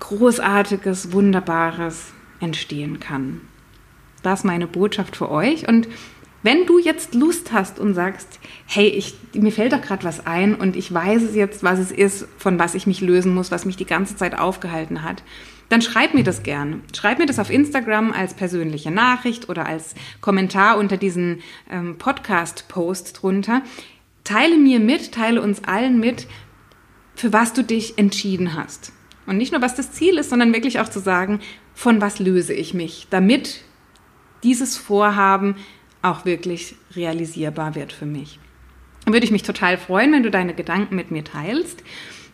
Großartiges, 0.00 1.12
Wunderbares 1.12 2.12
entstehen 2.40 3.00
kann. 3.00 3.40
Das 4.22 4.40
ist 4.40 4.44
meine 4.44 4.66
Botschaft 4.66 5.16
für 5.16 5.30
euch. 5.30 5.68
Und 5.68 5.88
wenn 6.42 6.66
du 6.66 6.78
jetzt 6.78 7.14
Lust 7.14 7.52
hast 7.52 7.78
und 7.78 7.94
sagst, 7.94 8.40
hey, 8.66 8.88
ich, 8.88 9.14
mir 9.32 9.52
fällt 9.52 9.72
doch 9.72 9.80
gerade 9.80 10.04
was 10.04 10.26
ein 10.26 10.54
und 10.54 10.74
ich 10.74 10.92
weiß 10.92 11.22
es 11.22 11.34
jetzt, 11.36 11.62
was 11.62 11.78
es 11.78 11.92
ist, 11.92 12.26
von 12.36 12.58
was 12.58 12.74
ich 12.74 12.86
mich 12.86 13.00
lösen 13.00 13.32
muss, 13.32 13.52
was 13.52 13.64
mich 13.64 13.76
die 13.76 13.86
ganze 13.86 14.16
Zeit 14.16 14.36
aufgehalten 14.36 15.02
hat, 15.02 15.22
dann 15.68 15.82
schreib 15.82 16.14
mir 16.14 16.24
das 16.24 16.42
gerne. 16.42 16.80
Schreib 16.94 17.18
mir 17.18 17.26
das 17.26 17.38
auf 17.38 17.48
Instagram 17.48 18.12
als 18.12 18.34
persönliche 18.34 18.90
Nachricht 18.90 19.48
oder 19.48 19.66
als 19.66 19.94
Kommentar 20.20 20.78
unter 20.78 20.96
diesen 20.96 21.42
ähm, 21.70 21.96
Podcast-Post 21.96 23.22
drunter. 23.22 23.62
Teile 24.24 24.56
mir 24.56 24.80
mit, 24.80 25.12
teile 25.12 25.40
uns 25.40 25.64
allen 25.64 25.98
mit, 25.98 26.26
für 27.14 27.32
was 27.32 27.52
du 27.52 27.62
dich 27.62 27.98
entschieden 27.98 28.54
hast. 28.54 28.92
Und 29.26 29.36
nicht 29.36 29.52
nur, 29.52 29.62
was 29.62 29.74
das 29.74 29.92
Ziel 29.92 30.18
ist, 30.18 30.30
sondern 30.30 30.52
wirklich 30.52 30.80
auch 30.80 30.88
zu 30.88 30.98
sagen, 30.98 31.40
von 31.74 32.00
was 32.00 32.18
löse 32.18 32.52
ich 32.52 32.74
mich, 32.74 33.06
damit 33.10 33.62
dieses 34.42 34.76
Vorhaben 34.76 35.56
auch 36.02 36.24
wirklich 36.24 36.74
realisierbar 36.94 37.74
wird 37.74 37.92
für 37.92 38.06
mich. 38.06 38.40
Dann 39.04 39.14
würde 39.14 39.24
ich 39.24 39.32
mich 39.32 39.42
total 39.42 39.78
freuen, 39.78 40.12
wenn 40.12 40.22
du 40.22 40.30
deine 40.30 40.54
Gedanken 40.54 40.96
mit 40.96 41.10
mir 41.10 41.24
teilst. 41.24 41.82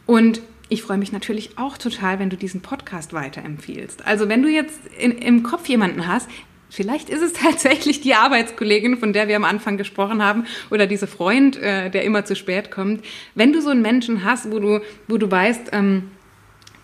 Und 0.07 0.41
ich 0.71 0.83
freue 0.83 0.99
mich 0.99 1.13
natürlich 1.13 1.57
auch 1.57 1.79
total, 1.79 2.19
wenn 2.19 2.31
du 2.31 2.37
diesen 2.37 2.61
Podcast 2.61 3.13
weiterempfiehlst. 3.13 4.07
Also 4.07 4.29
wenn 4.29 4.43
du 4.43 4.49
jetzt 4.49 4.81
in, 4.99 5.13
im 5.13 5.43
Kopf 5.43 5.67
jemanden 5.67 6.07
hast, 6.07 6.29
Vielleicht 6.71 7.09
ist 7.09 7.23
es 7.23 7.33
tatsächlich 7.43 8.01
die 8.01 8.15
Arbeitskollegin, 8.15 8.99
von 8.99 9.13
der 9.13 9.29
wir 9.29 9.37
am 9.37 9.45
Anfang 9.45 9.77
gesprochen 9.77 10.23
haben, 10.23 10.45
oder 10.71 10.87
diese 10.87 11.07
Freund, 11.07 11.57
äh, 11.57 11.91
der 11.91 12.05
immer 12.05 12.25
zu 12.25 12.37
spät 12.37 12.71
kommt. 12.71 13.05
Wenn 13.35 13.53
du 13.53 13.61
so 13.61 13.71
einen 13.71 13.83
Menschen 13.83 14.25
hast, 14.25 14.51
wo 14.51 14.59
du, 14.59 14.81
wo 15.07 15.17
du 15.17 15.31
weißt, 15.31 15.71
ähm, 15.73 16.11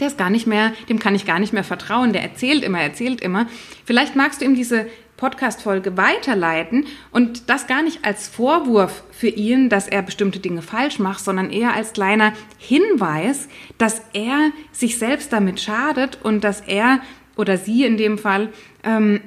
der 0.00 0.08
ist 0.08 0.18
gar 0.18 0.30
nicht 0.30 0.46
mehr, 0.46 0.72
dem 0.88 0.98
kann 0.98 1.14
ich 1.14 1.24
gar 1.24 1.38
nicht 1.38 1.52
mehr 1.52 1.64
vertrauen, 1.64 2.12
der 2.12 2.22
erzählt 2.22 2.64
immer, 2.64 2.80
erzählt 2.80 3.20
immer. 3.20 3.46
Vielleicht 3.84 4.16
magst 4.16 4.40
du 4.40 4.44
ihm 4.44 4.56
diese 4.56 4.86
Podcast-Folge 5.16 5.96
weiterleiten 5.96 6.86
und 7.12 7.48
das 7.48 7.68
gar 7.68 7.82
nicht 7.82 8.04
als 8.04 8.26
Vorwurf 8.26 9.04
für 9.12 9.28
ihn, 9.28 9.68
dass 9.68 9.86
er 9.86 10.02
bestimmte 10.02 10.40
Dinge 10.40 10.62
falsch 10.62 10.98
macht, 10.98 11.24
sondern 11.24 11.50
eher 11.50 11.72
als 11.72 11.92
kleiner 11.92 12.32
Hinweis, 12.58 13.48
dass 13.78 14.02
er 14.12 14.50
sich 14.72 14.98
selbst 14.98 15.32
damit 15.32 15.60
schadet 15.60 16.18
und 16.22 16.42
dass 16.42 16.60
er 16.60 17.00
oder 17.36 17.56
sie 17.56 17.84
in 17.84 17.96
dem 17.96 18.18
Fall 18.18 18.52
ähm, 18.82 19.20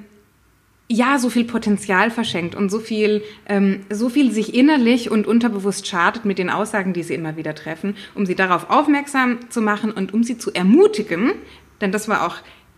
ja 0.89 1.19
so 1.19 1.29
viel 1.29 1.43
Potenzial 1.43 2.11
verschenkt 2.11 2.55
und 2.55 2.69
so 2.69 2.79
viel, 2.79 3.23
ähm, 3.47 3.81
so 3.89 4.09
viel 4.09 4.31
sich 4.31 4.53
innerlich 4.53 5.11
und 5.11 5.27
unterbewusst 5.27 5.87
schadet 5.87 6.25
mit 6.25 6.39
den 6.39 6.49
Aussagen, 6.49 6.93
die 6.93 7.03
sie 7.03 7.13
immer 7.13 7.35
wieder 7.35 7.55
treffen, 7.55 7.95
um 8.15 8.25
sie 8.25 8.35
darauf 8.35 8.69
aufmerksam 8.69 9.39
zu 9.49 9.61
machen 9.61 9.91
und 9.91 10.13
um 10.13 10.23
sie 10.23 10.37
zu 10.37 10.53
ermutigen, 10.53 11.33
denn 11.81 11.91
das 11.91 12.07
war 12.07 12.25
auch 12.25 12.37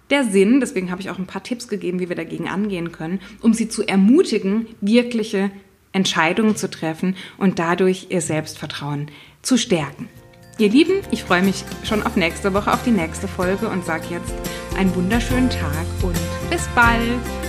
der 0.10 0.24
Sinn, 0.24 0.60
deswegen 0.60 0.90
habe 0.90 1.02
ich 1.02 1.12
auch 1.12 1.20
ein 1.20 1.28
paar 1.28 1.44
Tipps 1.44 1.68
gegeben, 1.68 2.00
wie 2.00 2.10
wir 2.10 2.16
dagegen 2.16 2.50
angehen 2.50 2.92
können, 2.92 3.20
um 3.42 3.54
sie 3.54 3.70
zu 3.70 3.88
ermutigen, 3.88 4.68
wirkliche 4.82 5.52
Entscheidungen 5.92 6.56
zu 6.56 6.70
treffen 6.70 7.16
und 7.38 7.60
dadurch 7.60 8.08
ihr 8.10 8.22
Selbstvertrauen 8.22 9.12
zu 9.42 9.58
stärken. 9.58 10.10
Ihr 10.58 10.70
Lieben, 10.70 10.96
ich 11.12 11.24
freue 11.24 11.42
mich 11.42 11.64
schon 11.84 12.04
auf 12.04 12.16
nächste 12.16 12.54
Woche, 12.54 12.74
auf 12.74 12.84
die 12.84 12.92
nächste 12.92 13.28
Folge 13.28 13.70
und 13.70 13.86
sage 13.86 14.08
jetzt 14.10 14.34
einen 14.78 14.94
wunderschönen 14.96 15.50
Tag 15.50 15.86
und 16.02 16.18
bis 16.50 16.68
bald. 16.76 17.49